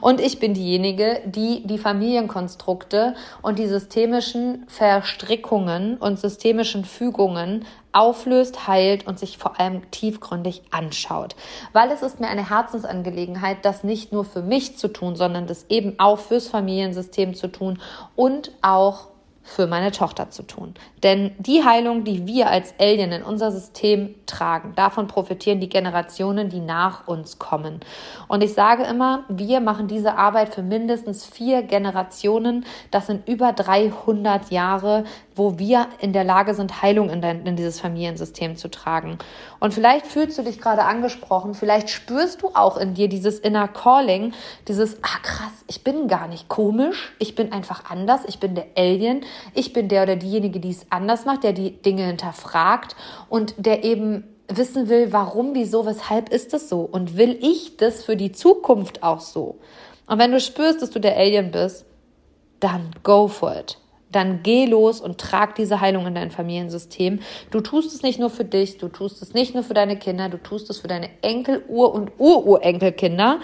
Und 0.00 0.20
ich 0.20 0.38
bin 0.38 0.54
diejenige, 0.54 1.22
die 1.24 1.66
die 1.66 1.78
Familienkonstrukte 1.78 3.14
und 3.42 3.58
die 3.58 3.66
systemischen 3.66 4.66
Verstrickungen 4.68 5.96
und 5.96 6.20
systemischen 6.20 6.84
Fügungen 6.84 7.64
auflöst, 7.92 8.66
heilt 8.66 9.06
und 9.06 9.18
sich 9.18 9.38
vor 9.38 9.58
allem 9.58 9.90
tiefgründig 9.90 10.62
anschaut. 10.70 11.36
Weil 11.72 11.90
es 11.90 12.02
ist 12.02 12.20
mir 12.20 12.28
eine 12.28 12.48
Herzensangelegenheit, 12.48 13.64
das 13.64 13.84
nicht 13.84 14.12
nur 14.12 14.24
für 14.24 14.42
mich 14.42 14.78
zu 14.78 14.88
tun, 14.88 15.16
sondern 15.16 15.46
das 15.46 15.66
eben 15.68 15.98
auch 15.98 16.18
fürs 16.18 16.48
Familiensystem 16.48 17.34
zu 17.34 17.48
tun 17.48 17.80
und 18.16 18.52
auch 18.62 19.10
für 19.42 19.66
meine 19.66 19.90
Tochter 19.90 20.30
zu 20.30 20.42
tun. 20.44 20.74
Denn 21.02 21.32
die 21.38 21.64
Heilung, 21.64 22.04
die 22.04 22.26
wir 22.26 22.48
als 22.50 22.74
Alien 22.78 23.10
in 23.10 23.22
unser 23.22 23.50
System 23.50 24.14
tragen, 24.26 24.74
davon 24.76 25.08
profitieren 25.08 25.60
die 25.60 25.68
Generationen, 25.68 26.48
die 26.50 26.60
nach 26.60 27.08
uns 27.08 27.38
kommen. 27.38 27.80
Und 28.28 28.42
ich 28.42 28.54
sage 28.54 28.84
immer, 28.84 29.24
wir 29.28 29.60
machen 29.60 29.88
diese 29.88 30.16
Arbeit 30.16 30.54
für 30.54 30.62
mindestens 30.62 31.26
vier 31.26 31.62
Generationen. 31.62 32.64
Das 32.90 33.08
sind 33.08 33.28
über 33.28 33.52
300 33.52 34.50
Jahre, 34.50 35.04
wo 35.40 35.58
wir 35.58 35.86
in 36.00 36.12
der 36.12 36.22
Lage 36.22 36.52
sind, 36.52 36.82
Heilung 36.82 37.08
in, 37.08 37.22
dein, 37.22 37.46
in 37.46 37.56
dieses 37.56 37.80
Familiensystem 37.80 38.56
zu 38.56 38.68
tragen. 38.68 39.16
Und 39.58 39.72
vielleicht 39.72 40.06
fühlst 40.06 40.36
du 40.36 40.42
dich 40.42 40.60
gerade 40.60 40.84
angesprochen, 40.84 41.54
vielleicht 41.54 41.88
spürst 41.88 42.42
du 42.42 42.50
auch 42.52 42.76
in 42.76 42.92
dir 42.92 43.08
dieses 43.08 43.38
Inner 43.38 43.66
Calling, 43.66 44.34
dieses, 44.68 44.98
ah 45.02 45.18
krass, 45.22 45.64
ich 45.66 45.82
bin 45.82 46.08
gar 46.08 46.28
nicht 46.28 46.50
komisch, 46.50 47.14
ich 47.18 47.34
bin 47.34 47.52
einfach 47.52 47.90
anders, 47.90 48.20
ich 48.26 48.38
bin 48.38 48.54
der 48.54 48.66
Alien, 48.76 49.24
ich 49.54 49.72
bin 49.72 49.88
der 49.88 50.02
oder 50.02 50.16
diejenige, 50.16 50.60
die 50.60 50.72
es 50.72 50.84
anders 50.90 51.24
macht, 51.24 51.42
der 51.42 51.54
die 51.54 51.70
Dinge 51.70 52.04
hinterfragt 52.04 52.94
und 53.30 53.54
der 53.56 53.82
eben 53.82 54.24
wissen 54.46 54.90
will, 54.90 55.10
warum, 55.10 55.54
wieso, 55.54 55.86
weshalb 55.86 56.28
ist 56.28 56.52
das 56.52 56.68
so 56.68 56.82
und 56.82 57.16
will 57.16 57.38
ich 57.40 57.78
das 57.78 58.04
für 58.04 58.16
die 58.16 58.32
Zukunft 58.32 59.02
auch 59.02 59.20
so? 59.20 59.56
Und 60.06 60.18
wenn 60.18 60.32
du 60.32 60.38
spürst, 60.38 60.82
dass 60.82 60.90
du 60.90 60.98
der 61.00 61.16
Alien 61.16 61.50
bist, 61.50 61.86
dann 62.58 62.90
go 63.02 63.26
for 63.26 63.56
it. 63.56 63.78
Dann 64.12 64.42
geh 64.42 64.66
los 64.66 65.00
und 65.00 65.18
trag 65.18 65.54
diese 65.54 65.80
Heilung 65.80 66.06
in 66.06 66.14
dein 66.14 66.30
Familiensystem. 66.30 67.20
Du 67.50 67.60
tust 67.60 67.94
es 67.94 68.02
nicht 68.02 68.18
nur 68.18 68.30
für 68.30 68.44
dich, 68.44 68.78
du 68.78 68.88
tust 68.88 69.22
es 69.22 69.34
nicht 69.34 69.54
nur 69.54 69.62
für 69.62 69.74
deine 69.74 69.96
Kinder, 69.96 70.28
du 70.28 70.38
tust 70.38 70.68
es 70.70 70.78
für 70.78 70.88
deine 70.88 71.10
Enkel, 71.22 71.64
Ur- 71.68 71.94
und 71.94 72.12
Ururenkelkinder. 72.18 73.38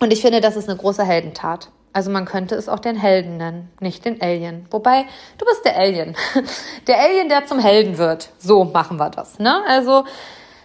Und 0.00 0.12
ich 0.12 0.20
finde, 0.20 0.40
das 0.40 0.56
ist 0.56 0.68
eine 0.68 0.78
große 0.78 1.04
Heldentat. 1.04 1.70
Also 1.92 2.10
man 2.10 2.24
könnte 2.24 2.54
es 2.54 2.68
auch 2.68 2.78
den 2.78 2.96
Helden 2.96 3.36
nennen, 3.36 3.70
nicht 3.80 4.04
den 4.04 4.20
Alien. 4.22 4.66
Wobei, 4.70 5.04
du 5.36 5.44
bist 5.44 5.64
der 5.64 5.76
Alien. 5.76 6.16
Der 6.86 6.98
Alien, 6.98 7.28
der 7.28 7.46
zum 7.46 7.58
Helden 7.58 7.98
wird. 7.98 8.30
So 8.38 8.64
machen 8.64 8.96
wir 8.96 9.10
das. 9.10 9.38
Ne? 9.38 9.62
Also 9.68 10.04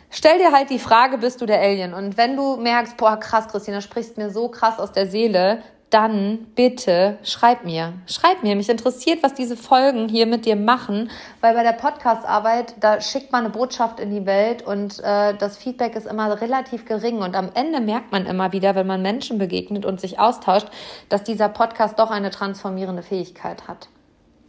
stell 0.09 0.37
dir 0.39 0.53
halt 0.53 0.69
die 0.69 0.79
Frage, 0.79 1.17
bist 1.17 1.41
du 1.41 1.45
der 1.45 1.59
Alien? 1.59 1.93
Und 1.93 2.17
wenn 2.17 2.35
du 2.35 2.55
merkst, 2.55 2.97
boah, 2.97 3.17
krass, 3.17 3.47
Christina, 3.49 3.81
sprichst 3.81 4.17
mir 4.17 4.29
so 4.29 4.47
krass 4.47 4.79
aus 4.79 4.93
der 4.93 5.07
Seele, 5.07 5.61
dann 5.89 6.47
bitte 6.55 7.17
schreib 7.23 7.63
mir. 7.63 7.93
Schreib 8.07 8.43
mir. 8.43 8.55
Mich 8.55 8.69
interessiert, 8.69 9.23
was 9.23 9.33
diese 9.33 9.55
Folgen 9.55 10.09
hier 10.09 10.25
mit 10.25 10.45
dir 10.45 10.55
machen, 10.55 11.09
weil 11.39 11.53
bei 11.53 11.63
der 11.63 11.73
Podcastarbeit, 11.73 12.75
da 12.81 12.99
schickt 12.99 13.31
man 13.31 13.45
eine 13.45 13.53
Botschaft 13.53 13.99
in 13.99 14.11
die 14.11 14.25
Welt 14.25 14.61
und 14.61 14.99
äh, 14.99 15.33
das 15.35 15.57
Feedback 15.57 15.95
ist 15.95 16.05
immer 16.05 16.41
relativ 16.41 16.85
gering. 16.85 17.19
Und 17.19 17.35
am 17.35 17.49
Ende 17.53 17.79
merkt 17.79 18.11
man 18.11 18.25
immer 18.25 18.51
wieder, 18.51 18.75
wenn 18.75 18.87
man 18.87 19.01
Menschen 19.01 19.37
begegnet 19.37 19.85
und 19.85 20.01
sich 20.01 20.19
austauscht, 20.19 20.67
dass 21.07 21.23
dieser 21.23 21.47
Podcast 21.49 21.97
doch 21.99 22.11
eine 22.11 22.31
transformierende 22.31 23.03
Fähigkeit 23.03 23.67
hat. 23.67 23.87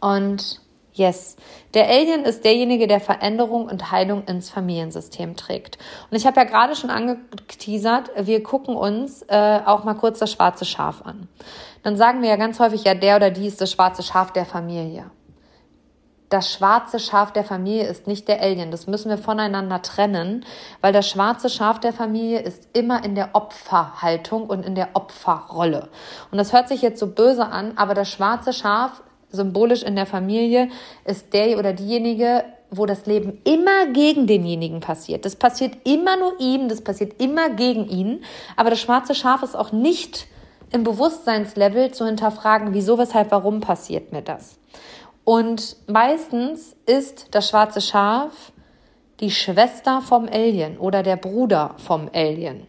Und 0.01 0.61
Yes. 0.99 1.37
Der 1.75 1.87
Alien 1.87 2.25
ist 2.25 2.43
derjenige, 2.43 2.85
der 2.85 2.99
Veränderung 2.99 3.67
und 3.67 3.89
Heilung 3.89 4.25
ins 4.25 4.49
Familiensystem 4.49 5.37
trägt. 5.37 5.77
Und 6.11 6.17
ich 6.17 6.27
habe 6.27 6.41
ja 6.41 6.43
gerade 6.43 6.75
schon 6.75 6.89
angeteasert, 6.89 8.11
wir 8.17 8.43
gucken 8.43 8.75
uns 8.75 9.21
äh, 9.29 9.61
auch 9.65 9.85
mal 9.85 9.93
kurz 9.93 10.19
das 10.19 10.33
schwarze 10.33 10.65
Schaf 10.65 11.03
an. 11.05 11.29
Dann 11.83 11.95
sagen 11.95 12.21
wir 12.21 12.27
ja 12.27 12.35
ganz 12.35 12.59
häufig, 12.59 12.83
ja, 12.83 12.95
der 12.95 13.15
oder 13.15 13.31
die 13.31 13.47
ist 13.47 13.61
das 13.61 13.71
schwarze 13.71 14.03
Schaf 14.03 14.33
der 14.33 14.45
Familie. 14.45 15.09
Das 16.27 16.51
schwarze 16.51 16.99
Schaf 16.99 17.31
der 17.31 17.45
Familie 17.45 17.87
ist 17.87 18.05
nicht 18.05 18.27
der 18.27 18.41
Alien. 18.41 18.69
Das 18.69 18.85
müssen 18.85 19.09
wir 19.09 19.17
voneinander 19.17 19.81
trennen, 19.81 20.45
weil 20.81 20.91
das 20.91 21.09
schwarze 21.09 21.49
Schaf 21.49 21.79
der 21.79 21.93
Familie 21.93 22.41
ist 22.41 22.67
immer 22.73 23.05
in 23.05 23.15
der 23.15 23.29
Opferhaltung 23.33 24.47
und 24.47 24.65
in 24.65 24.75
der 24.75 24.89
Opferrolle. 24.95 25.87
Und 26.29 26.37
das 26.37 26.51
hört 26.51 26.67
sich 26.67 26.81
jetzt 26.81 26.99
so 26.99 27.07
böse 27.07 27.45
an, 27.45 27.77
aber 27.77 27.93
das 27.93 28.09
schwarze 28.09 28.51
Schaf 28.51 29.01
symbolisch 29.31 29.83
in 29.83 29.95
der 29.95 30.05
Familie 30.05 30.69
ist 31.05 31.33
der 31.33 31.57
oder 31.57 31.73
diejenige, 31.73 32.43
wo 32.71 32.85
das 32.85 33.05
Leben 33.05 33.41
immer 33.43 33.87
gegen 33.87 34.27
denjenigen 34.27 34.79
passiert. 34.79 35.25
Das 35.25 35.35
passiert 35.35 35.73
immer 35.85 36.17
nur 36.17 36.39
ihm, 36.39 36.69
das 36.69 36.81
passiert 36.81 37.21
immer 37.21 37.49
gegen 37.49 37.87
ihn. 37.87 38.23
Aber 38.55 38.69
das 38.69 38.79
schwarze 38.79 39.15
Schaf 39.15 39.43
ist 39.43 39.55
auch 39.55 39.71
nicht 39.71 40.27
im 40.71 40.83
Bewusstseinslevel 40.83 41.91
zu 41.91 42.05
hinterfragen, 42.05 42.73
wieso, 42.73 42.97
weshalb, 42.97 43.31
warum 43.31 43.59
passiert 43.59 44.11
mir 44.11 44.21
das. 44.21 44.59
Und 45.23 45.77
meistens 45.87 46.75
ist 46.85 47.27
das 47.31 47.49
schwarze 47.49 47.81
Schaf 47.81 48.51
die 49.19 49.31
Schwester 49.31 50.01
vom 50.01 50.27
Alien 50.27 50.77
oder 50.77 51.03
der 51.03 51.17
Bruder 51.17 51.75
vom 51.77 52.09
Alien 52.13 52.67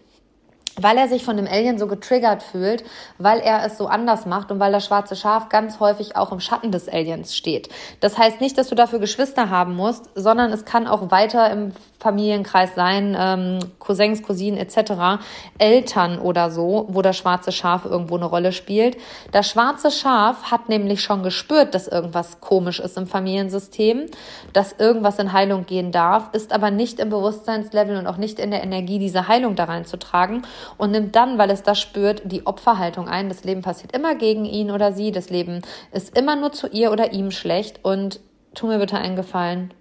weil 0.77 0.97
er 0.99 1.09
sich 1.09 1.25
von 1.25 1.37
dem 1.37 1.47
Alien 1.47 1.79
so 1.79 1.87
getriggert 1.87 2.43
fühlt, 2.43 2.85
weil 3.19 3.41
er 3.41 3.65
es 3.65 3.79
so 3.79 3.87
anders 3.87 4.27
macht 4.27 4.51
und 4.51 4.61
weil 4.61 4.73
das 4.73 4.87
schwarze 4.87 5.17
Schaf 5.17 5.49
ganz 5.49 5.81
häufig 5.81 6.17
auch 6.17 6.33
im 6.33 6.41
Schatten 6.41 6.73
des 6.73 6.89
Aliens 6.89 7.37
steht. 7.37 7.69
Das 8.01 8.19
heißt 8.19 8.41
nicht, 8.41 8.57
dass 8.59 8.69
du 8.69 8.75
dafür 8.75 8.99
Geschwister 8.99 9.51
haben 9.51 9.75
musst, 9.75 10.11
sondern 10.15 10.53
es 10.53 10.65
kann 10.65 10.87
auch 10.87 11.11
weiter 11.11 11.51
im 11.51 11.73
Familienkreis 12.01 12.75
sein, 12.75 13.15
ähm, 13.19 13.59
Cousins, 13.79 14.23
Cousinen 14.23 14.59
etc., 14.59 15.23
Eltern 15.59 16.19
oder 16.19 16.51
so, 16.51 16.87
wo 16.89 17.03
das 17.03 17.17
schwarze 17.17 17.53
Schaf 17.53 17.85
irgendwo 17.85 18.17
eine 18.17 18.25
Rolle 18.25 18.53
spielt. 18.53 18.97
Das 19.33 19.47
schwarze 19.47 19.91
Schaf 19.91 20.51
hat 20.51 20.71
nämlich 20.71 21.03
schon 21.03 21.23
gespürt, 21.23 21.75
dass 21.75 21.87
irgendwas 21.87 22.41
komisch 22.41 22.81
ist 22.81 22.97
im 22.97 23.07
Familiensystem, 23.07 24.07
dass 24.55 24.73
irgendwas 24.73 25.19
in 25.19 25.35
Heilung 25.35 25.67
gehen 25.67 25.93
darf, 25.93 26.31
ist 26.33 26.55
aber 26.55 26.71
nicht 26.71 26.99
im 27.01 27.11
Bewusstseinslevel 27.11 27.99
und 27.99 28.07
auch 28.07 28.17
nicht 28.17 28.39
in 28.39 28.51
der 28.51 28.63
Energie, 28.63 28.99
diese 28.99 29.29
Heilung 29.29 29.55
da 29.55 29.65
reinzutragen 29.65 30.43
und 30.79 30.93
nimmt 30.93 31.15
dann, 31.15 31.37
weil 31.37 31.51
es 31.51 31.63
das 31.63 31.79
spürt, 31.79 32.23
die 32.25 32.47
Opferhaltung 32.47 33.09
ein. 33.09 33.29
Das 33.29 33.45
Leben 33.45 33.61
passiert 33.61 33.95
immer 33.95 34.15
gegen 34.15 34.47
ihn 34.47 34.71
oder 34.71 34.93
sie, 34.93 35.13
das 35.13 35.29
Leben 35.29 35.61
ist 35.93 36.17
immer 36.17 36.35
nur 36.35 36.53
zu 36.53 36.67
ihr 36.69 36.93
oder 36.93 37.13
ihm 37.13 37.31
schlecht 37.31 37.85
und 37.85 38.21
tu 38.55 38.69
mir 38.69 38.79
bitte 38.79 38.97
einen 38.97 39.17
Gefallen, 39.17 39.75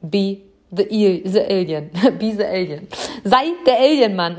be 0.00 0.38
The, 0.74 1.22
the 1.26 1.40
Alien. 1.40 1.90
Be 2.18 2.32
the 2.32 2.44
Alien. 2.44 2.88
Sei 3.24 3.52
der 3.66 3.78
Alien-Mann. 3.78 4.38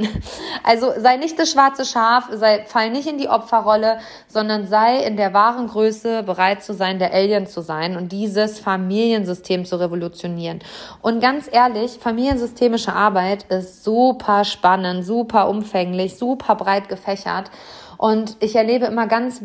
Also 0.64 0.92
sei 0.98 1.18
nicht 1.18 1.38
das 1.38 1.52
schwarze 1.52 1.86
Schaf, 1.86 2.28
sei, 2.34 2.66
fall 2.66 2.90
nicht 2.90 3.08
in 3.08 3.20
die 3.20 3.30
Opferrolle, 3.30 4.00
sondern 4.28 4.66
sei 4.66 5.04
in 5.06 5.16
der 5.16 5.36
wahren 5.36 5.68
Größe 5.68 6.24
bereit 6.24 6.64
zu 6.64 6.74
sein, 6.74 6.98
der 6.98 7.14
Alien 7.14 7.46
zu 7.46 7.62
sein 7.62 7.96
und 7.96 8.12
dieses 8.12 8.60
Familiensystem 8.60 9.64
zu 9.64 9.76
revolutionieren. 9.76 10.60
Und 11.04 11.22
ganz 11.22 11.48
ehrlich, 11.52 12.00
familiensystemische 12.00 12.94
Arbeit 12.94 13.44
ist 13.50 13.84
super 13.84 14.44
spannend, 14.44 15.06
super 15.06 15.50
umfänglich, 15.50 16.18
super 16.18 16.56
breit 16.56 16.90
gefächert. 16.90 17.52
Und 17.98 18.38
ich 18.40 18.56
erlebe 18.56 18.88
immer 18.88 19.06
ganz 19.06 19.40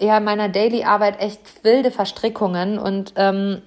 ja, 0.00 0.18
in 0.18 0.24
meiner 0.24 0.48
Daily-Arbeit 0.48 1.20
echt 1.20 1.62
wilde 1.62 1.92
Verstrickungen 1.92 2.78
und 2.78 3.14
ähm, 3.16 3.62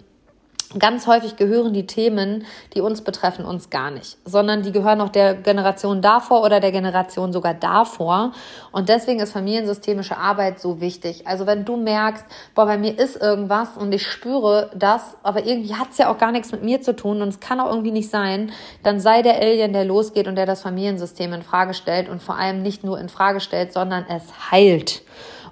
Ganz 0.78 1.08
häufig 1.08 1.38
gehören 1.38 1.72
die 1.72 1.88
Themen, 1.88 2.46
die 2.74 2.82
uns 2.82 3.02
betreffen, 3.02 3.46
uns 3.46 3.70
gar 3.70 3.90
nicht, 3.90 4.18
sondern 4.26 4.64
die 4.64 4.74
gehören 4.74 5.00
auch 5.00 5.08
der 5.08 5.34
Generation 5.34 6.02
davor 6.02 6.44
oder 6.44 6.60
der 6.60 6.74
Generation 6.74 7.32
sogar 7.32 7.54
davor. 7.54 8.34
Und 8.74 8.90
deswegen 8.90 9.22
ist 9.22 9.32
familiensystemische 9.32 10.18
Arbeit 10.18 10.60
so 10.60 10.82
wichtig. 10.82 11.26
Also 11.26 11.46
wenn 11.46 11.64
du 11.64 11.78
merkst, 11.78 12.26
boah, 12.54 12.66
bei 12.66 12.78
mir 12.78 13.00
ist 13.00 13.16
irgendwas 13.16 13.78
und 13.78 13.94
ich 13.94 14.06
spüre 14.06 14.70
das, 14.76 15.16
aber 15.24 15.46
irgendwie 15.46 15.74
hat 15.74 15.92
es 15.92 16.00
ja 16.00 16.12
auch 16.12 16.18
gar 16.18 16.34
nichts 16.34 16.52
mit 16.52 16.64
mir 16.64 16.82
zu 16.82 16.94
tun 16.94 17.22
und 17.22 17.30
es 17.30 17.40
kann 17.40 17.62
auch 17.62 17.70
irgendwie 17.70 17.92
nicht 17.92 18.10
sein, 18.10 18.52
dann 18.84 19.00
sei 19.00 19.22
der 19.22 19.40
Alien, 19.40 19.72
der 19.72 19.86
losgeht 19.86 20.28
und 20.28 20.36
der 20.36 20.46
das 20.46 20.64
Familiensystem 20.64 21.32
in 21.32 21.44
Frage 21.44 21.74
stellt 21.76 22.10
und 22.10 22.22
vor 22.22 22.36
allem 22.36 22.62
nicht 22.62 22.84
nur 22.84 23.00
in 23.00 23.08
Frage 23.08 23.40
stellt, 23.40 23.72
sondern 23.72 24.06
es 24.10 24.52
heilt. 24.52 25.02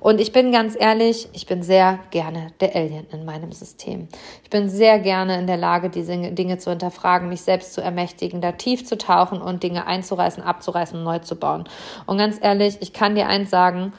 Und 0.05 0.21
ich 0.21 0.31
bin 0.31 0.51
ganz 0.51 0.77
ehrlich, 0.79 1.29
ich 1.33 1.47
bin 1.47 1.63
sehr 1.63 1.97
gerne 2.11 2.51
der 2.59 2.75
Alien 2.75 3.07
in 3.11 3.25
meinem 3.25 3.51
System. 3.51 4.07
Ich 4.43 4.51
bin 4.51 4.69
sehr 4.69 4.99
gerne 4.99 5.39
in 5.39 5.47
der 5.47 5.57
Lage, 5.57 5.89
diese 5.89 6.15
Dinge 6.15 6.59
zu 6.59 6.69
hinterfragen, 6.69 7.27
mich 7.27 7.41
selbst 7.41 7.73
zu 7.73 7.81
ermächtigen, 7.81 8.39
da 8.39 8.51
tief 8.51 8.85
zu 8.85 8.99
tauchen 8.99 9.41
und 9.41 9.63
Dinge 9.63 9.87
einzureißen, 9.87 10.43
abzureißen 10.43 11.03
neu 11.03 11.17
zu 11.17 11.37
bauen. 11.37 11.63
Und 12.05 12.19
ganz 12.19 12.37
ehrlich, 12.39 12.77
ich 12.81 12.93
kann 12.93 13.15
dir 13.15 13.25
eins 13.25 13.49
sagen, 13.49 13.93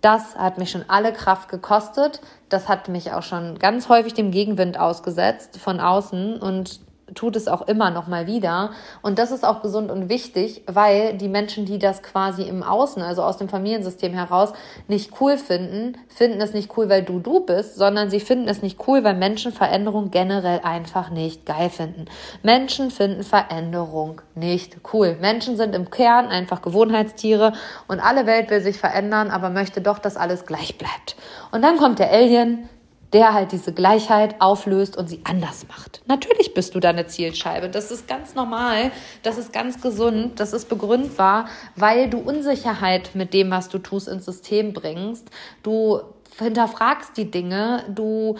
das 0.00 0.34
hat 0.34 0.58
mich 0.58 0.72
schon 0.72 0.84
alle 0.88 1.12
Kraft 1.12 1.48
gekostet. 1.48 2.22
Das 2.48 2.68
hat 2.68 2.88
mich 2.88 3.12
auch 3.12 3.22
schon 3.22 3.56
ganz 3.60 3.88
häufig 3.88 4.14
dem 4.14 4.32
Gegenwind 4.32 4.80
ausgesetzt 4.80 5.58
von 5.58 5.78
außen. 5.78 6.40
Und 6.40 6.80
tut 7.14 7.36
es 7.36 7.48
auch 7.48 7.62
immer 7.62 7.90
noch 7.90 8.06
mal 8.06 8.26
wieder. 8.26 8.70
Und 9.02 9.18
das 9.18 9.30
ist 9.30 9.44
auch 9.44 9.62
gesund 9.62 9.90
und 9.90 10.08
wichtig, 10.08 10.62
weil 10.66 11.16
die 11.16 11.28
Menschen, 11.28 11.64
die 11.64 11.78
das 11.78 12.02
quasi 12.02 12.42
im 12.42 12.62
Außen, 12.62 13.02
also 13.02 13.22
aus 13.22 13.36
dem 13.36 13.48
Familiensystem 13.48 14.12
heraus, 14.12 14.52
nicht 14.88 15.20
cool 15.20 15.36
finden, 15.36 15.98
finden 16.08 16.40
es 16.40 16.54
nicht 16.54 16.76
cool, 16.76 16.88
weil 16.88 17.02
du 17.02 17.20
du 17.20 17.40
bist, 17.40 17.76
sondern 17.76 18.10
sie 18.10 18.20
finden 18.20 18.48
es 18.48 18.62
nicht 18.62 18.78
cool, 18.86 19.04
weil 19.04 19.14
Menschen 19.14 19.52
Veränderung 19.52 20.10
generell 20.10 20.60
einfach 20.62 21.10
nicht 21.10 21.46
geil 21.46 21.70
finden. 21.70 22.06
Menschen 22.42 22.90
finden 22.90 23.22
Veränderung 23.22 24.20
nicht 24.34 24.76
cool. 24.92 25.16
Menschen 25.20 25.56
sind 25.56 25.74
im 25.74 25.90
Kern 25.90 26.26
einfach 26.26 26.62
Gewohnheitstiere 26.62 27.52
und 27.88 28.00
alle 28.00 28.26
Welt 28.26 28.50
will 28.50 28.60
sich 28.60 28.78
verändern, 28.78 29.30
aber 29.30 29.50
möchte 29.50 29.80
doch, 29.80 29.98
dass 29.98 30.16
alles 30.16 30.46
gleich 30.46 30.78
bleibt. 30.78 31.16
Und 31.50 31.62
dann 31.62 31.76
kommt 31.76 31.98
der 31.98 32.10
Alien, 32.10 32.68
der 33.12 33.34
halt 33.34 33.52
diese 33.52 33.72
Gleichheit 33.72 34.40
auflöst 34.40 34.96
und 34.96 35.08
sie 35.08 35.20
anders 35.24 35.66
macht. 35.68 36.02
Natürlich 36.06 36.54
bist 36.54 36.74
du 36.74 36.80
da 36.80 36.90
eine 36.90 37.06
Zielscheibe. 37.06 37.68
Das 37.68 37.90
ist 37.90 38.08
ganz 38.08 38.34
normal, 38.34 38.90
das 39.22 39.38
ist 39.38 39.52
ganz 39.52 39.80
gesund, 39.80 40.40
das 40.40 40.52
ist 40.52 40.68
begründbar, 40.68 41.46
weil 41.76 42.08
du 42.08 42.18
Unsicherheit 42.18 43.10
mit 43.14 43.34
dem, 43.34 43.50
was 43.50 43.68
du 43.68 43.78
tust, 43.78 44.08
ins 44.08 44.24
System 44.24 44.72
bringst. 44.72 45.30
Du 45.62 46.00
hinterfragst 46.38 47.16
die 47.16 47.30
Dinge, 47.30 47.84
du 47.88 48.36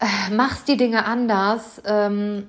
äh, 0.00 0.34
machst 0.34 0.68
die 0.68 0.76
Dinge 0.76 1.04
anders. 1.04 1.80
Ähm, 1.84 2.48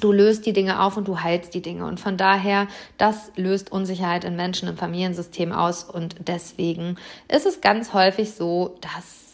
du 0.00 0.12
löst 0.12 0.46
die 0.46 0.52
Dinge 0.52 0.82
auf 0.82 0.96
und 0.96 1.08
du 1.08 1.20
heilst 1.20 1.54
die 1.54 1.62
Dinge. 1.62 1.86
Und 1.86 2.00
von 2.00 2.16
daher, 2.16 2.66
das 2.98 3.32
löst 3.36 3.72
Unsicherheit 3.72 4.24
in 4.24 4.36
Menschen 4.36 4.68
im 4.68 4.76
Familiensystem 4.76 5.52
aus. 5.52 5.84
Und 5.84 6.16
deswegen 6.26 6.96
ist 7.28 7.46
es 7.46 7.60
ganz 7.60 7.92
häufig 7.92 8.32
so, 8.32 8.76
dass 8.80 9.27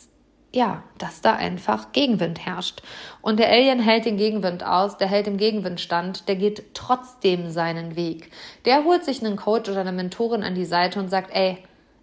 ja, 0.55 0.83
dass 0.99 1.21
da 1.21 1.35
einfach 1.35 1.93
Gegenwind 1.93 2.47
herrscht. 2.47 2.83
Und 3.21 3.39
der 3.41 3.51
Alien 3.51 3.81
hält 3.81 4.05
den 4.05 4.17
Gegenwind 4.17 4.65
aus, 4.65 4.97
der 4.97 5.09
hält 5.09 5.27
im 5.27 5.37
Gegenwind 5.37 5.81
stand, 5.81 6.29
der 6.29 6.37
geht 6.37 6.75
trotzdem 6.75 7.51
seinen 7.51 7.97
Weg. 7.97 8.31
Der 8.65 8.85
holt 8.85 9.05
sich 9.05 9.25
einen 9.25 9.37
Coach 9.37 9.69
oder 9.69 9.81
eine 9.81 9.93
Mentorin 9.93 10.45
an 10.45 10.55
die 10.55 10.65
Seite 10.65 11.01
und 11.01 11.09
sagt, 11.11 11.35
ey, 11.35 11.59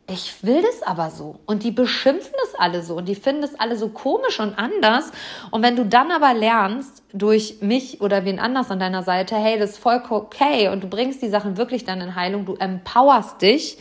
ich 0.10 0.44
will 0.44 0.62
das 0.62 0.84
aber 0.84 1.10
so. 1.10 1.40
Und 1.46 1.64
die 1.64 1.72
beschimpfen 1.72 2.34
das 2.44 2.60
alle 2.60 2.84
so 2.84 2.96
und 2.96 3.08
die 3.08 3.16
finden 3.16 3.42
das 3.42 3.58
alle 3.58 3.78
so 3.78 3.88
komisch 3.88 4.42
und 4.42 4.58
anders. 4.58 5.12
Und 5.52 5.64
wenn 5.64 5.78
du 5.78 5.86
dann 5.86 6.12
aber 6.12 6.34
lernst, 6.34 7.04
durch 7.14 7.62
mich 7.62 8.02
oder 8.02 8.26
wen 8.26 8.40
anders 8.40 8.72
an 8.72 8.80
deiner 8.80 9.04
Seite, 9.04 9.36
hey, 9.36 9.60
das 9.60 9.72
ist 9.72 9.80
voll 9.80 10.02
okay 10.10 10.70
und 10.70 10.84
du 10.84 10.88
bringst 10.88 11.22
die 11.22 11.30
Sachen 11.30 11.58
wirklich 11.58 11.86
dann 11.86 12.02
in 12.02 12.16
Heilung, 12.16 12.46
du 12.46 12.56
empowerst 12.56 13.42
dich, 13.42 13.78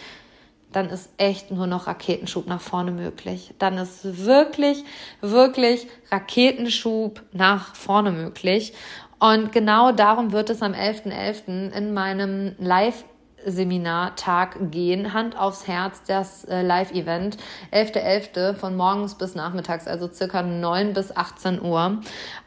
dann 0.72 0.88
ist 0.88 1.10
echt 1.16 1.50
nur 1.50 1.66
noch 1.66 1.86
Raketenschub 1.86 2.46
nach 2.46 2.60
vorne 2.60 2.92
möglich. 2.92 3.54
Dann 3.58 3.78
ist 3.78 4.24
wirklich, 4.26 4.84
wirklich 5.20 5.86
Raketenschub 6.10 7.22
nach 7.32 7.74
vorne 7.74 8.12
möglich. 8.12 8.72
Und 9.18 9.52
genau 9.52 9.92
darum 9.92 10.32
wird 10.32 10.48
es 10.48 10.62
am 10.62 10.72
11.11. 10.72 11.12
.11. 11.12 11.72
in 11.72 11.92
meinem 11.92 12.54
Live 12.58 13.04
Seminartag 13.46 14.70
gehen, 14.70 15.12
Hand 15.12 15.38
aufs 15.38 15.66
Herz, 15.66 16.02
das 16.06 16.44
äh, 16.44 16.62
Live-Event, 16.62 17.36
11.11. 17.72 18.32
.11. 18.34 18.54
von 18.54 18.76
morgens 18.76 19.14
bis 19.16 19.34
nachmittags, 19.34 19.86
also 19.86 20.08
circa 20.08 20.42
9 20.42 20.92
bis 20.92 21.16
18 21.16 21.62
Uhr. 21.62 22.00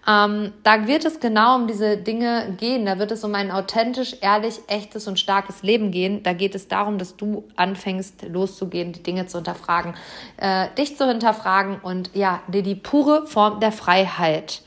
Ähm, 0.08 0.54
da 0.64 0.88
wird 0.88 1.06
es 1.06 1.20
genau 1.20 1.56
um 1.56 1.68
diese 1.68 1.98
Dinge 1.98 2.56
gehen, 2.58 2.86
da 2.86 3.00
wird 3.00 3.12
es 3.12 3.24
um 3.24 3.34
ein 3.36 3.52
authentisch, 3.52 4.16
ehrlich, 4.22 4.60
echtes 4.68 5.08
und 5.08 5.20
starkes 5.20 5.64
Leben 5.64 5.92
gehen. 5.92 6.24
Da 6.24 6.34
geht 6.34 6.56
es 6.56 6.68
darum, 6.68 6.98
dass 6.98 7.16
du 7.16 7.46
anfängst 7.56 8.24
loszugehen, 8.24 8.94
die 8.94 9.04
Dinge 9.04 9.28
zu 9.28 9.38
hinterfragen, 9.38 9.96
äh, 10.38 10.68
dich 10.78 10.98
zu 10.98 11.08
hinterfragen 11.08 11.80
und 11.80 12.12
ja, 12.14 12.42
dir 12.48 12.64
die 12.64 12.76
pure 12.76 13.28
Form 13.28 13.60
der 13.60 13.72
Freiheit 13.72 14.62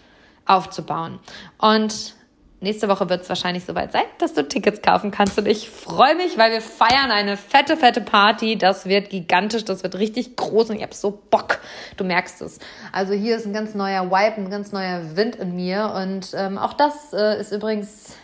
aufzubauen. 0.47 1.19
Und 1.59 2.15
Nächste 2.61 2.89
Woche 2.89 3.11
wird 3.11 3.23
es 3.23 3.29
wahrscheinlich 3.29 3.67
soweit 3.67 3.93
sein, 3.93 4.05
dass 4.19 4.33
du 4.33 4.43
Tickets 4.43 4.81
kaufen 4.81 5.11
kannst. 5.11 5.39
Und 5.39 5.47
ich 5.47 5.69
freue 5.69 6.15
mich, 6.15 6.39
weil 6.39 6.53
wir 6.53 6.63
feiern 6.63 7.11
eine 7.11 7.37
fette, 7.37 7.77
fette 7.77 8.01
Party. 8.01 8.57
Das 8.57 8.87
wird 8.87 9.11
gigantisch, 9.11 9.65
das 9.67 9.83
wird 9.83 9.97
richtig 9.97 10.37
groß 10.37 10.71
und 10.71 10.77
ich 10.77 10.83
habe 10.83 10.95
so 10.95 11.23
Bock. 11.31 11.59
Du 11.99 12.05
merkst 12.05 12.41
es. 12.41 12.59
Also 12.93 13.13
hier 13.13 13.37
ist 13.37 13.47
ein 13.47 13.53
ganz 13.53 13.75
neuer 13.75 14.11
Vibe, 14.11 14.37
ein 14.37 14.51
ganz 14.51 14.73
neuer 14.73 15.17
Wind 15.17 15.37
in 15.37 15.55
mir. 15.55 15.93
Und 15.95 16.33
ähm, 16.35 16.57
auch 16.57 16.73
das 16.73 17.13
äh, 17.13 17.39
ist 17.39 17.53
übrigens 17.53 18.17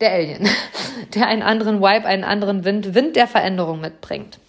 der 0.00 0.12
Alien, 0.12 0.48
der 1.14 1.28
einen 1.28 1.42
anderen 1.42 1.80
Vibe, 1.80 2.06
einen 2.06 2.24
anderen 2.24 2.64
Wind, 2.64 2.96
Wind 2.96 3.14
der 3.14 3.28
Veränderung 3.28 3.80
mitbringt. 3.80 4.40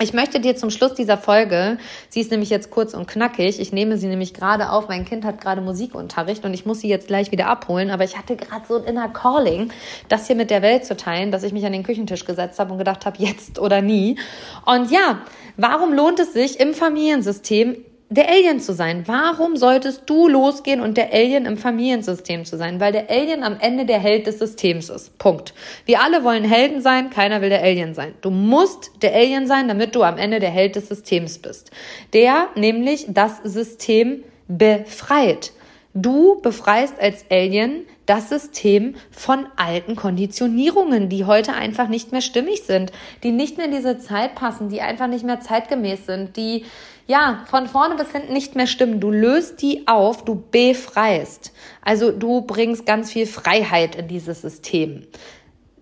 Ich 0.00 0.12
möchte 0.12 0.38
dir 0.38 0.54
zum 0.54 0.70
Schluss 0.70 0.94
dieser 0.94 1.18
Folge, 1.18 1.76
sie 2.08 2.20
ist 2.20 2.30
nämlich 2.30 2.50
jetzt 2.50 2.70
kurz 2.70 2.94
und 2.94 3.08
knackig, 3.08 3.58
ich 3.58 3.72
nehme 3.72 3.98
sie 3.98 4.06
nämlich 4.06 4.32
gerade 4.32 4.70
auf, 4.70 4.86
mein 4.86 5.04
Kind 5.04 5.24
hat 5.24 5.40
gerade 5.40 5.60
Musikunterricht 5.60 6.44
und 6.44 6.54
ich 6.54 6.64
muss 6.64 6.80
sie 6.80 6.88
jetzt 6.88 7.08
gleich 7.08 7.32
wieder 7.32 7.48
abholen, 7.48 7.90
aber 7.90 8.04
ich 8.04 8.16
hatte 8.16 8.36
gerade 8.36 8.64
so 8.68 8.76
ein 8.76 8.84
inner 8.84 9.08
Calling, 9.08 9.72
das 10.08 10.28
hier 10.28 10.36
mit 10.36 10.50
der 10.50 10.62
Welt 10.62 10.84
zu 10.84 10.96
teilen, 10.96 11.32
dass 11.32 11.42
ich 11.42 11.52
mich 11.52 11.66
an 11.66 11.72
den 11.72 11.82
Küchentisch 11.82 12.24
gesetzt 12.24 12.60
habe 12.60 12.70
und 12.70 12.78
gedacht 12.78 13.06
habe, 13.06 13.16
jetzt 13.18 13.58
oder 13.58 13.82
nie. 13.82 14.16
Und 14.64 14.92
ja, 14.92 15.22
warum 15.56 15.92
lohnt 15.92 16.20
es 16.20 16.32
sich 16.32 16.60
im 16.60 16.74
Familiensystem 16.74 17.84
der 18.10 18.28
Alien 18.28 18.58
zu 18.60 18.72
sein. 18.72 19.02
Warum 19.06 19.56
solltest 19.56 20.02
du 20.06 20.28
losgehen 20.28 20.80
und 20.80 20.96
der 20.96 21.12
Alien 21.12 21.44
im 21.44 21.58
Familiensystem 21.58 22.44
zu 22.44 22.56
sein? 22.56 22.80
Weil 22.80 22.92
der 22.92 23.10
Alien 23.10 23.42
am 23.42 23.58
Ende 23.60 23.84
der 23.84 23.98
Held 23.98 24.26
des 24.26 24.38
Systems 24.38 24.88
ist. 24.88 25.18
Punkt. 25.18 25.52
Wir 25.84 26.00
alle 26.00 26.24
wollen 26.24 26.44
Helden 26.44 26.80
sein, 26.80 27.10
keiner 27.10 27.42
will 27.42 27.50
der 27.50 27.62
Alien 27.62 27.94
sein. 27.94 28.14
Du 28.22 28.30
musst 28.30 28.90
der 29.02 29.14
Alien 29.14 29.46
sein, 29.46 29.68
damit 29.68 29.94
du 29.94 30.02
am 30.02 30.16
Ende 30.16 30.40
der 30.40 30.50
Held 30.50 30.76
des 30.76 30.88
Systems 30.88 31.38
bist. 31.38 31.70
Der 32.14 32.48
nämlich 32.54 33.06
das 33.08 33.38
System 33.44 34.24
befreit. 34.48 35.52
Du 36.00 36.40
befreist 36.40 36.94
als 37.00 37.24
Alien 37.28 37.84
das 38.06 38.28
System 38.28 38.94
von 39.10 39.46
alten 39.56 39.96
Konditionierungen, 39.96 41.08
die 41.08 41.24
heute 41.24 41.54
einfach 41.54 41.88
nicht 41.88 42.12
mehr 42.12 42.20
stimmig 42.20 42.62
sind, 42.62 42.92
die 43.24 43.32
nicht 43.32 43.56
mehr 43.56 43.66
in 43.66 43.72
diese 43.72 43.98
Zeit 43.98 44.36
passen, 44.36 44.68
die 44.68 44.80
einfach 44.80 45.08
nicht 45.08 45.24
mehr 45.24 45.40
zeitgemäß 45.40 46.06
sind, 46.06 46.36
die 46.36 46.64
ja, 47.08 47.42
von 47.50 47.66
vorne 47.66 47.96
bis 47.96 48.12
hinten 48.12 48.34
nicht 48.34 48.54
mehr 48.54 48.66
stimmen. 48.66 49.00
Du 49.00 49.10
löst 49.10 49.60
die 49.62 49.88
auf, 49.88 50.24
du 50.24 50.44
befreist. 50.50 51.52
Also 51.82 52.12
du 52.12 52.42
bringst 52.42 52.86
ganz 52.86 53.10
viel 53.10 53.26
Freiheit 53.26 53.96
in 53.96 54.08
dieses 54.08 54.42
System. 54.42 55.06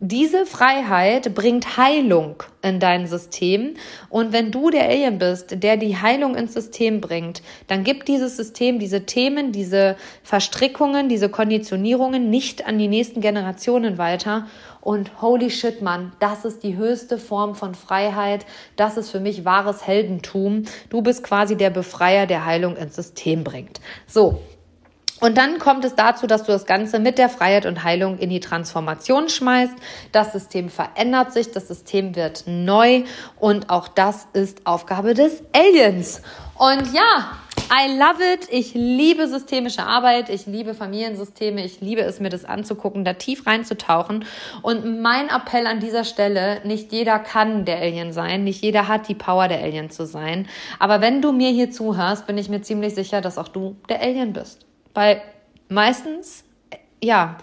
Diese 0.00 0.44
Freiheit 0.44 1.34
bringt 1.34 1.78
Heilung 1.78 2.42
in 2.60 2.80
dein 2.80 3.06
System. 3.06 3.74
Und 4.10 4.30
wenn 4.34 4.50
du 4.50 4.68
der 4.68 4.90
Alien 4.90 5.16
bist, 5.18 5.62
der 5.62 5.78
die 5.78 5.96
Heilung 5.96 6.34
ins 6.34 6.52
System 6.52 7.00
bringt, 7.00 7.40
dann 7.66 7.82
gibt 7.82 8.06
dieses 8.06 8.36
System 8.36 8.78
diese 8.78 9.06
Themen, 9.06 9.52
diese 9.52 9.96
Verstrickungen, 10.22 11.08
diese 11.08 11.30
Konditionierungen 11.30 12.28
nicht 12.28 12.66
an 12.66 12.76
die 12.76 12.88
nächsten 12.88 13.22
Generationen 13.22 13.96
weiter. 13.96 14.46
Und 14.82 15.22
holy 15.22 15.48
shit, 15.48 15.80
Mann, 15.80 16.12
das 16.18 16.44
ist 16.44 16.62
die 16.62 16.76
höchste 16.76 17.16
Form 17.16 17.54
von 17.54 17.74
Freiheit. 17.74 18.44
Das 18.76 18.98
ist 18.98 19.10
für 19.10 19.20
mich 19.20 19.46
wahres 19.46 19.86
Heldentum. 19.86 20.64
Du 20.90 21.00
bist 21.00 21.24
quasi 21.24 21.56
der 21.56 21.70
Befreier, 21.70 22.26
der 22.26 22.44
Heilung 22.44 22.76
ins 22.76 22.96
System 22.96 23.44
bringt. 23.44 23.80
So, 24.06 24.42
und 25.20 25.38
dann 25.38 25.58
kommt 25.58 25.84
es 25.84 25.94
dazu, 25.94 26.26
dass 26.26 26.44
du 26.44 26.52
das 26.52 26.66
Ganze 26.66 26.98
mit 26.98 27.16
der 27.16 27.28
Freiheit 27.28 27.64
und 27.64 27.84
Heilung 27.84 28.18
in 28.18 28.28
die 28.28 28.40
Transformation 28.40 29.28
schmeißt. 29.28 29.74
Das 30.12 30.32
System 30.32 30.68
verändert 30.68 31.32
sich, 31.32 31.50
das 31.52 31.68
System 31.68 32.14
wird 32.16 32.44
neu 32.46 33.04
und 33.38 33.70
auch 33.70 33.88
das 33.88 34.28
ist 34.34 34.66
Aufgabe 34.66 35.14
des 35.14 35.42
Aliens. 35.54 36.20
Und 36.58 36.92
ja, 36.92 37.38
I 37.68 37.98
love 37.98 38.22
it. 38.34 38.48
Ich 38.50 38.74
liebe 38.74 39.26
systemische 39.26 39.82
Arbeit. 39.82 40.28
Ich 40.28 40.46
liebe 40.46 40.74
Familiensysteme. 40.74 41.64
Ich 41.64 41.80
liebe 41.80 42.02
es, 42.02 42.20
mir 42.20 42.28
das 42.28 42.44
anzugucken, 42.44 43.04
da 43.04 43.14
tief 43.14 43.46
reinzutauchen. 43.46 44.24
Und 44.62 45.00
mein 45.02 45.28
Appell 45.30 45.66
an 45.66 45.80
dieser 45.80 46.04
Stelle, 46.04 46.60
nicht 46.64 46.92
jeder 46.92 47.18
kann 47.18 47.64
der 47.64 47.78
Alien 47.78 48.12
sein. 48.12 48.44
Nicht 48.44 48.62
jeder 48.62 48.86
hat 48.86 49.08
die 49.08 49.14
Power, 49.14 49.48
der 49.48 49.62
Alien 49.62 49.90
zu 49.90 50.06
sein. 50.06 50.46
Aber 50.78 51.00
wenn 51.00 51.22
du 51.22 51.32
mir 51.32 51.50
hier 51.50 51.70
zuhörst, 51.70 52.26
bin 52.26 52.38
ich 52.38 52.48
mir 52.48 52.62
ziemlich 52.62 52.94
sicher, 52.94 53.20
dass 53.20 53.38
auch 53.38 53.48
du 53.48 53.76
der 53.88 54.00
Alien 54.00 54.32
bist. 54.32 54.65
Weil 54.96 55.20
meistens, 55.68 56.42
ja, 57.02 57.36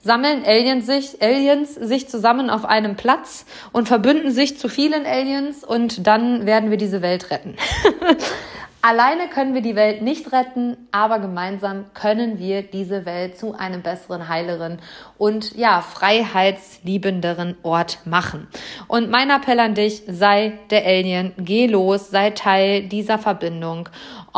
sammeln 0.00 0.44
Aliens 0.44 0.84
sich, 0.84 1.22
Aliens 1.22 1.74
sich 1.74 2.06
zusammen 2.06 2.50
auf 2.50 2.66
einem 2.66 2.96
Platz 2.96 3.46
und 3.72 3.88
verbünden 3.88 4.30
sich 4.30 4.58
zu 4.58 4.68
vielen 4.68 5.06
Aliens 5.06 5.64
und 5.64 6.06
dann 6.06 6.44
werden 6.44 6.70
wir 6.70 6.76
diese 6.76 7.00
Welt 7.00 7.30
retten. 7.30 7.56
Alleine 8.80 9.28
können 9.28 9.54
wir 9.54 9.60
die 9.60 9.74
Welt 9.74 10.02
nicht 10.02 10.32
retten, 10.32 10.76
aber 10.92 11.18
gemeinsam 11.18 11.86
können 11.94 12.38
wir 12.38 12.62
diese 12.62 13.04
Welt 13.06 13.36
zu 13.36 13.54
einem 13.54 13.82
besseren, 13.82 14.28
heileren 14.28 14.78
und 15.18 15.56
ja, 15.56 15.80
freiheitsliebenderen 15.80 17.56
Ort 17.64 18.06
machen. 18.06 18.46
Und 18.86 19.10
mein 19.10 19.30
Appell 19.30 19.58
an 19.58 19.74
dich, 19.74 20.04
sei 20.06 20.60
der 20.70 20.86
Alien, 20.86 21.32
geh 21.38 21.66
los, 21.66 22.10
sei 22.10 22.30
Teil 22.30 22.84
dieser 22.84 23.18
Verbindung. 23.18 23.88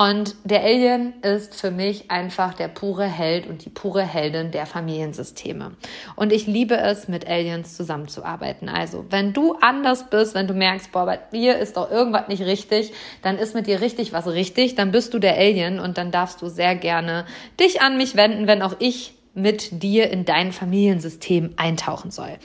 Und 0.01 0.35
der 0.45 0.63
Alien 0.63 1.21
ist 1.21 1.61
für 1.61 1.71
mich 1.71 2.11
einfach 2.11 2.55
der 2.55 2.69
pure 2.69 3.05
Held 3.05 3.47
und 3.47 3.67
die 3.67 3.69
pure 3.69 4.01
Heldin 4.03 4.51
der 4.51 4.65
Familiensysteme. 4.65 5.73
Und 6.17 6.33
ich 6.33 6.47
liebe 6.47 6.75
es, 6.75 7.07
mit 7.07 7.29
Aliens 7.29 7.77
zusammenzuarbeiten. 7.77 8.71
Also, 8.71 9.05
wenn 9.11 9.35
du 9.35 9.57
anders 9.61 10.09
bist, 10.09 10.35
wenn 10.35 10.47
du 10.47 10.55
merkst, 10.55 10.91
boah, 10.91 11.05
bei 11.05 11.19
dir 11.35 11.59
ist 11.59 11.77
doch 11.77 11.91
irgendwas 11.91 12.29
nicht 12.29 12.41
richtig, 12.41 12.95
dann 13.21 13.37
ist 13.37 13.55
mit 13.55 13.67
dir 13.67 13.83
richtig 13.83 14.15
was 14.15 14.27
richtig, 14.27 14.75
dann 14.75 14.91
bist 14.91 15.13
du 15.13 15.19
der 15.19 15.37
Alien 15.37 15.79
und 15.79 15.99
dann 15.99 16.11
darfst 16.11 16.41
du 16.41 16.49
sehr 16.49 16.77
gerne 16.77 17.27
dich 17.61 17.83
an 17.83 17.99
mich 17.99 18.17
wenden, 18.17 18.47
wenn 18.47 18.63
auch 18.63 18.77
ich 18.79 19.20
mit 19.41 19.83
dir 19.83 20.11
in 20.11 20.25
dein 20.25 20.53
Familiensystem 20.53 21.55
eintauchen 21.57 22.11
soll. 22.11 22.39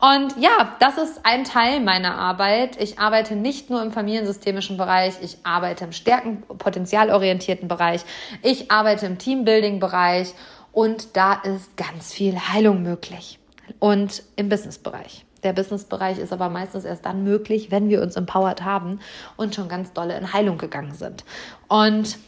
Und 0.00 0.36
ja, 0.38 0.76
das 0.80 0.98
ist 0.98 1.20
ein 1.24 1.44
Teil 1.44 1.80
meiner 1.80 2.16
Arbeit. 2.16 2.80
Ich 2.80 2.98
arbeite 2.98 3.36
nicht 3.36 3.70
nur 3.70 3.82
im 3.82 3.92
familiensystemischen 3.92 4.76
Bereich, 4.76 5.14
ich 5.22 5.38
arbeite 5.42 5.84
im 5.84 5.92
stärken 5.92 6.42
potenzialorientierten 6.42 7.68
Bereich, 7.68 8.02
ich 8.42 8.70
arbeite 8.70 9.06
im 9.06 9.18
Teambuilding-Bereich 9.18 10.34
und 10.72 11.16
da 11.16 11.34
ist 11.34 11.76
ganz 11.76 12.12
viel 12.12 12.36
Heilung 12.38 12.82
möglich. 12.82 13.38
Und 13.78 14.22
im 14.36 14.48
Business-Bereich. 14.48 15.24
Der 15.42 15.52
Business-Bereich 15.52 16.18
ist 16.18 16.32
aber 16.32 16.48
meistens 16.48 16.84
erst 16.84 17.06
dann 17.06 17.24
möglich, 17.24 17.70
wenn 17.70 17.88
wir 17.88 18.02
uns 18.02 18.16
empowered 18.16 18.64
haben 18.64 19.00
und 19.36 19.54
schon 19.54 19.68
ganz 19.68 19.92
dolle 19.92 20.16
in 20.16 20.32
Heilung 20.32 20.58
gegangen 20.58 20.94
sind. 20.94 21.24
Und 21.68 22.18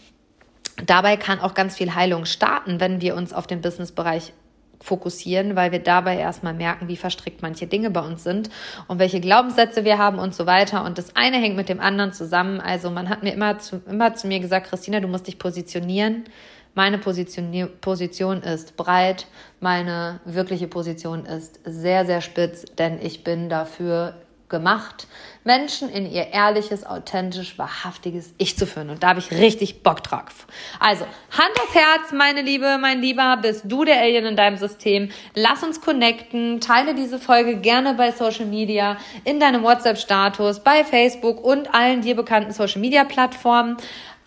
dabei 0.86 1.16
kann 1.16 1.40
auch 1.40 1.54
ganz 1.54 1.76
viel 1.76 1.94
Heilung 1.94 2.24
starten, 2.24 2.80
wenn 2.80 3.00
wir 3.00 3.16
uns 3.16 3.32
auf 3.32 3.46
den 3.46 3.60
Businessbereich 3.60 4.32
fokussieren, 4.80 5.56
weil 5.56 5.72
wir 5.72 5.80
dabei 5.80 6.16
erstmal 6.16 6.54
merken, 6.54 6.88
wie 6.88 6.96
verstrickt 6.96 7.42
manche 7.42 7.66
Dinge 7.66 7.90
bei 7.90 8.00
uns 8.00 8.22
sind 8.22 8.48
und 8.86 8.98
welche 8.98 9.20
Glaubenssätze 9.20 9.84
wir 9.84 9.98
haben 9.98 10.18
und 10.18 10.34
so 10.34 10.46
weiter. 10.46 10.84
Und 10.84 10.98
das 10.98 11.16
eine 11.16 11.38
hängt 11.38 11.56
mit 11.56 11.68
dem 11.68 11.80
anderen 11.80 12.12
zusammen. 12.12 12.60
Also 12.60 12.90
man 12.90 13.08
hat 13.08 13.22
mir 13.22 13.32
immer 13.32 13.58
zu, 13.58 13.82
immer 13.88 14.14
zu 14.14 14.28
mir 14.28 14.40
gesagt, 14.40 14.68
Christina, 14.68 15.00
du 15.00 15.08
musst 15.08 15.26
dich 15.26 15.38
positionieren. 15.38 16.24
Meine 16.74 16.98
Position, 16.98 17.70
Position 17.80 18.42
ist 18.42 18.76
breit, 18.76 19.26
meine 19.58 20.20
wirkliche 20.24 20.68
Position 20.68 21.24
ist 21.24 21.58
sehr, 21.64 22.06
sehr 22.06 22.20
spitz, 22.20 22.66
denn 22.78 23.00
ich 23.02 23.24
bin 23.24 23.48
dafür 23.48 24.14
gemacht, 24.48 25.06
Menschen 25.44 25.88
in 25.88 26.10
ihr 26.10 26.28
ehrliches, 26.28 26.84
authentisch, 26.84 27.58
wahrhaftiges 27.58 28.34
Ich 28.38 28.58
zu 28.58 28.66
führen. 28.66 28.90
Und 28.90 29.02
da 29.02 29.08
habe 29.08 29.20
ich 29.20 29.30
richtig 29.30 29.82
Bock 29.82 30.02
drauf. 30.02 30.46
Also, 30.78 31.04
Hand 31.30 31.60
aufs 31.62 31.74
Herz, 31.74 32.12
meine 32.12 32.42
Liebe, 32.42 32.76
mein 32.78 33.00
Lieber, 33.00 33.38
bist 33.40 33.62
du 33.64 33.84
der 33.84 34.00
Alien 34.00 34.26
in 34.26 34.36
deinem 34.36 34.58
System. 34.58 35.10
Lass 35.34 35.62
uns 35.62 35.80
connecten. 35.80 36.60
Teile 36.60 36.94
diese 36.94 37.18
Folge 37.18 37.56
gerne 37.56 37.94
bei 37.94 38.12
Social 38.12 38.46
Media, 38.46 38.98
in 39.24 39.40
deinem 39.40 39.62
WhatsApp-Status, 39.62 40.60
bei 40.60 40.84
Facebook 40.84 41.42
und 41.42 41.74
allen 41.74 42.02
dir 42.02 42.14
bekannten 42.14 42.52
Social 42.52 42.80
Media 42.80 43.04
Plattformen. 43.04 43.78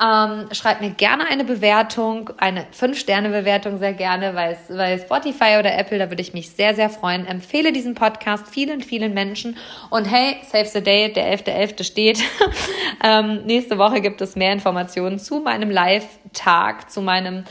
Ähm, 0.01 0.47
schreib 0.51 0.81
mir 0.81 0.89
gerne 0.91 1.27
eine 1.27 1.43
Bewertung, 1.43 2.31
eine 2.37 2.65
5-Sterne-Bewertung 2.71 3.77
sehr 3.77 3.93
gerne, 3.93 4.33
es, 4.33 4.75
weil 4.75 4.99
Spotify 4.99 5.57
oder 5.59 5.77
Apple, 5.77 5.99
da 5.99 6.09
würde 6.09 6.21
ich 6.21 6.33
mich 6.33 6.49
sehr, 6.49 6.73
sehr 6.73 6.89
freuen. 6.89 7.27
Empfehle 7.27 7.71
diesen 7.71 7.93
Podcast 7.93 8.47
vielen, 8.47 8.81
vielen 8.81 9.13
Menschen. 9.13 9.57
Und 9.91 10.05
hey, 10.05 10.37
Save 10.49 10.65
the 10.65 10.81
Day, 10.81 11.13
der 11.13 11.37
11.11. 11.37 11.77
.11. 11.77 11.83
steht. 11.83 12.19
ähm, 13.03 13.45
nächste 13.45 13.77
Woche 13.77 14.01
gibt 14.01 14.21
es 14.21 14.35
mehr 14.35 14.53
Informationen 14.53 15.19
zu 15.19 15.39
meinem 15.39 15.69
Live-Tag, 15.69 16.89
zu 16.89 17.01
meinem 17.01 17.43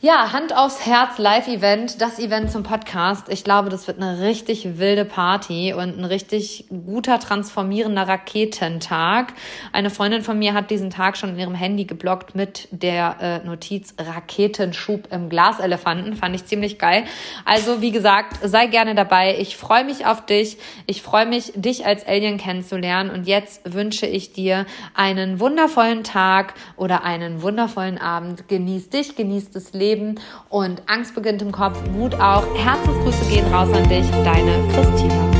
ja, 0.00 0.32
Hand 0.32 0.56
aufs 0.56 0.86
Herz 0.86 1.18
Live-Event, 1.18 2.00
das 2.00 2.20
Event 2.20 2.52
zum 2.52 2.62
Podcast. 2.62 3.28
Ich 3.30 3.42
glaube, 3.42 3.68
das 3.68 3.88
wird 3.88 4.00
eine 4.00 4.20
richtig 4.20 4.78
wilde 4.78 5.04
Party 5.04 5.72
und 5.72 5.98
ein 5.98 6.04
richtig 6.04 6.66
guter, 6.68 7.18
transformierender 7.18 8.06
Raketentag. 8.06 9.32
Eine 9.72 9.90
Freundin 9.90 10.22
von 10.22 10.38
mir 10.38 10.54
hat 10.54 10.70
diesen 10.70 10.90
Tag 10.90 11.16
schon 11.16 11.30
in 11.30 11.38
ihrem 11.40 11.54
Handy 11.56 11.84
geblockt 11.84 12.36
mit 12.36 12.68
der 12.70 13.16
äh, 13.20 13.44
Notiz 13.44 13.94
Raketenschub 13.98 15.08
im 15.10 15.28
Glaselefanten. 15.28 16.14
Fand 16.14 16.36
ich 16.36 16.44
ziemlich 16.44 16.78
geil. 16.78 17.02
Also, 17.44 17.82
wie 17.82 17.90
gesagt, 17.90 18.38
sei 18.44 18.68
gerne 18.68 18.94
dabei. 18.94 19.36
Ich 19.40 19.56
freue 19.56 19.82
mich 19.82 20.06
auf 20.06 20.24
dich. 20.24 20.58
Ich 20.86 21.02
freue 21.02 21.26
mich, 21.26 21.52
dich 21.56 21.86
als 21.86 22.06
Alien 22.06 22.38
kennenzulernen. 22.38 23.10
Und 23.10 23.26
jetzt 23.26 23.74
wünsche 23.74 24.06
ich 24.06 24.32
dir 24.32 24.64
einen 24.94 25.40
wundervollen 25.40 26.04
Tag 26.04 26.54
oder 26.76 27.02
einen 27.02 27.42
wundervollen 27.42 27.98
Abend. 27.98 28.46
Genieß 28.46 28.90
dich, 28.90 29.16
genieß 29.16 29.50
das 29.50 29.72
Leben 29.72 29.87
Leben 29.88 30.16
und 30.50 30.82
Angst 30.86 31.14
beginnt 31.14 31.40
im 31.40 31.52
Kopf, 31.52 31.78
Mut 31.90 32.14
auch. 32.14 32.44
Herzensgrüße 32.56 33.24
gehen 33.30 33.46
raus 33.52 33.68
an 33.72 33.88
dich, 33.88 34.06
deine 34.22 34.52
Christina. 34.72 35.37